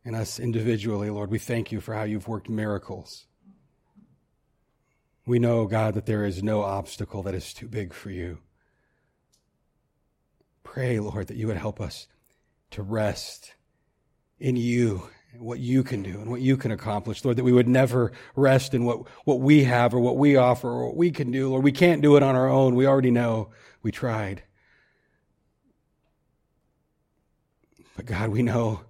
and 0.03 0.15
us 0.15 0.39
individually, 0.39 1.11
Lord. 1.11 1.29
We 1.29 1.39
thank 1.39 1.71
you 1.71 1.79
for 1.79 1.93
how 1.93 2.03
you've 2.03 2.27
worked 2.27 2.49
miracles. 2.49 3.27
We 5.25 5.37
know, 5.37 5.67
God, 5.67 5.93
that 5.93 6.07
there 6.07 6.25
is 6.25 6.41
no 6.41 6.63
obstacle 6.63 7.21
that 7.23 7.35
is 7.35 7.53
too 7.53 7.67
big 7.67 7.93
for 7.93 8.09
you 8.09 8.39
pray, 10.73 10.99
Lord, 10.99 11.27
that 11.27 11.37
you 11.37 11.45
would 11.45 11.57
help 11.57 11.79
us 11.79 12.07
to 12.71 12.81
rest 12.81 13.53
in 14.39 14.55
you 14.55 15.09
what 15.37 15.59
you 15.59 15.83
can 15.83 16.03
do 16.03 16.19
and 16.19 16.29
what 16.29 16.41
you 16.41 16.57
can 16.57 16.71
accomplish, 16.71 17.23
Lord, 17.25 17.37
that 17.37 17.43
we 17.43 17.51
would 17.51 17.67
never 17.67 18.11
rest 18.35 18.73
in 18.73 18.85
what, 18.85 19.07
what 19.25 19.39
we 19.39 19.63
have 19.63 19.93
or 19.93 19.99
what 19.99 20.17
we 20.17 20.35
offer 20.35 20.69
or 20.69 20.87
what 20.87 20.95
we 20.95 21.11
can 21.11 21.31
do. 21.31 21.49
Lord, 21.49 21.63
we 21.63 21.71
can't 21.71 22.01
do 22.01 22.15
it 22.15 22.23
on 22.23 22.35
our 22.35 22.47
own. 22.47 22.75
We 22.75 22.85
already 22.85 23.11
know 23.11 23.49
we 23.81 23.91
tried. 23.91 24.43
But 27.95 28.05
God, 28.05 28.29
we 28.29 28.41
know 28.41 28.81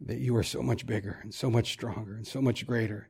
that 0.00 0.18
you 0.18 0.36
are 0.36 0.42
so 0.42 0.62
much 0.62 0.86
bigger 0.86 1.18
and 1.22 1.32
so 1.32 1.50
much 1.50 1.72
stronger 1.72 2.14
and 2.14 2.26
so 2.26 2.40
much 2.40 2.66
greater. 2.66 3.08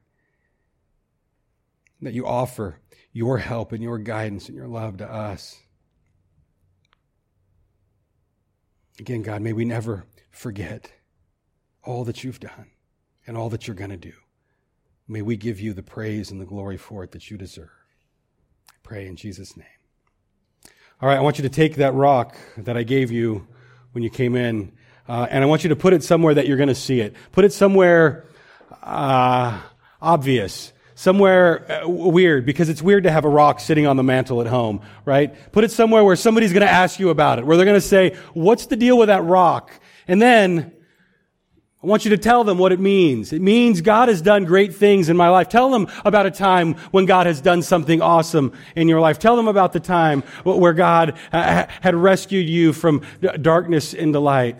That 2.02 2.14
you 2.14 2.26
offer 2.26 2.80
your 3.12 3.38
help 3.38 3.72
and 3.72 3.82
your 3.82 3.98
guidance 3.98 4.48
and 4.48 4.56
your 4.56 4.68
love 4.68 4.98
to 4.98 5.10
us. 5.10 5.58
Again, 8.98 9.22
God, 9.22 9.42
may 9.42 9.52
we 9.52 9.64
never 9.64 10.06
forget 10.30 10.92
all 11.86 12.04
that 12.04 12.24
you've 12.24 12.40
done 12.40 12.70
and 13.26 13.36
all 13.36 13.48
that 13.50 13.66
you're 13.66 13.76
going 13.76 13.90
to 13.90 13.96
do. 13.96 14.12
May 15.08 15.22
we 15.22 15.36
give 15.36 15.60
you 15.60 15.72
the 15.72 15.82
praise 15.82 16.30
and 16.30 16.40
the 16.40 16.44
glory 16.44 16.76
for 16.76 17.04
it 17.04 17.12
that 17.12 17.30
you 17.30 17.38
deserve. 17.38 17.70
I 18.68 18.74
pray 18.82 19.06
in 19.06 19.16
Jesus' 19.16 19.56
name. 19.56 19.66
All 21.00 21.08
right, 21.08 21.18
I 21.18 21.20
want 21.20 21.38
you 21.38 21.42
to 21.42 21.48
take 21.48 21.76
that 21.76 21.94
rock 21.94 22.36
that 22.58 22.76
I 22.76 22.82
gave 22.82 23.10
you 23.10 23.46
when 23.92 24.02
you 24.02 24.10
came 24.10 24.34
in, 24.34 24.72
uh, 25.08 25.26
and 25.30 25.44
I 25.44 25.46
want 25.46 25.62
you 25.62 25.68
to 25.68 25.76
put 25.76 25.92
it 25.92 26.02
somewhere 26.02 26.34
that 26.34 26.46
you're 26.46 26.56
going 26.56 26.68
to 26.68 26.74
see 26.74 27.00
it. 27.00 27.14
Put 27.32 27.44
it 27.44 27.52
somewhere 27.52 28.26
uh, 28.82 29.60
obvious 30.00 30.72
somewhere 30.96 31.84
uh, 31.84 31.88
weird 31.88 32.46
because 32.46 32.68
it's 32.68 32.82
weird 32.82 33.04
to 33.04 33.10
have 33.10 33.24
a 33.24 33.28
rock 33.28 33.60
sitting 33.60 33.86
on 33.86 33.96
the 33.96 34.02
mantle 34.02 34.40
at 34.40 34.46
home, 34.46 34.80
right? 35.04 35.52
Put 35.52 35.62
it 35.62 35.70
somewhere 35.70 36.02
where 36.02 36.16
somebody's 36.16 36.52
going 36.52 36.66
to 36.66 36.72
ask 36.72 36.98
you 36.98 37.10
about 37.10 37.38
it, 37.38 37.46
where 37.46 37.56
they're 37.56 37.66
going 37.66 37.76
to 37.76 37.86
say, 37.86 38.16
what's 38.32 38.66
the 38.66 38.76
deal 38.76 38.98
with 38.98 39.08
that 39.08 39.22
rock? 39.22 39.70
And 40.08 40.20
then 40.20 40.72
I 41.82 41.86
want 41.86 42.04
you 42.04 42.10
to 42.10 42.18
tell 42.18 42.42
them 42.42 42.58
what 42.58 42.72
it 42.72 42.80
means. 42.80 43.32
It 43.32 43.42
means 43.42 43.80
God 43.80 44.08
has 44.08 44.22
done 44.22 44.44
great 44.44 44.74
things 44.74 45.08
in 45.08 45.16
my 45.16 45.28
life. 45.28 45.48
Tell 45.48 45.70
them 45.70 45.88
about 46.04 46.26
a 46.26 46.30
time 46.30 46.74
when 46.90 47.04
God 47.04 47.26
has 47.26 47.40
done 47.40 47.62
something 47.62 48.00
awesome 48.00 48.52
in 48.74 48.88
your 48.88 49.00
life. 49.00 49.18
Tell 49.18 49.36
them 49.36 49.46
about 49.46 49.72
the 49.72 49.80
time 49.80 50.22
where 50.42 50.72
God 50.72 51.18
uh, 51.32 51.66
had 51.80 51.94
rescued 51.94 52.48
you 52.48 52.72
from 52.72 53.02
darkness 53.20 53.92
into 53.92 54.20
light. 54.20 54.58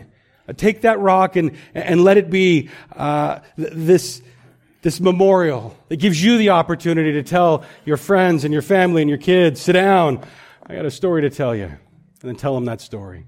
Take 0.57 0.83
that 0.83 1.01
rock 1.01 1.37
and, 1.37 1.57
and 1.75 2.05
let 2.05 2.19
it 2.19 2.31
be 2.31 2.71
uh, 2.95 3.41
this 3.57 4.23
this 4.83 5.01
memorial 5.01 5.77
that 5.89 5.97
gives 5.97 6.23
you 6.23 6.39
the 6.39 6.51
opportunity 6.51 7.15
to 7.15 7.25
tell 7.25 7.65
your 7.85 7.97
friends 7.97 8.45
and 8.45 8.53
your 8.53 8.63
family 8.63 9.03
and 9.03 9.09
your 9.09 9.19
kids, 9.19 9.61
sit 9.61 9.73
down. 9.73 10.25
I 10.65 10.77
got 10.77 10.85
a 10.85 10.93
story 10.93 11.23
to 11.23 11.31
tell 11.31 11.57
you. 11.57 11.65
And 11.65 11.79
then 12.23 12.37
tell 12.37 12.55
them 12.55 12.67
that 12.67 12.81
story. 12.81 13.27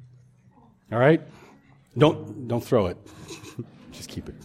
All 0.93 0.99
right? 1.01 1.21
Don't, 1.97 2.47
don't 2.47 2.63
throw 2.63 2.87
it. 2.87 2.97
Just 3.99 4.11
keep 4.11 4.29
it. 4.29 4.38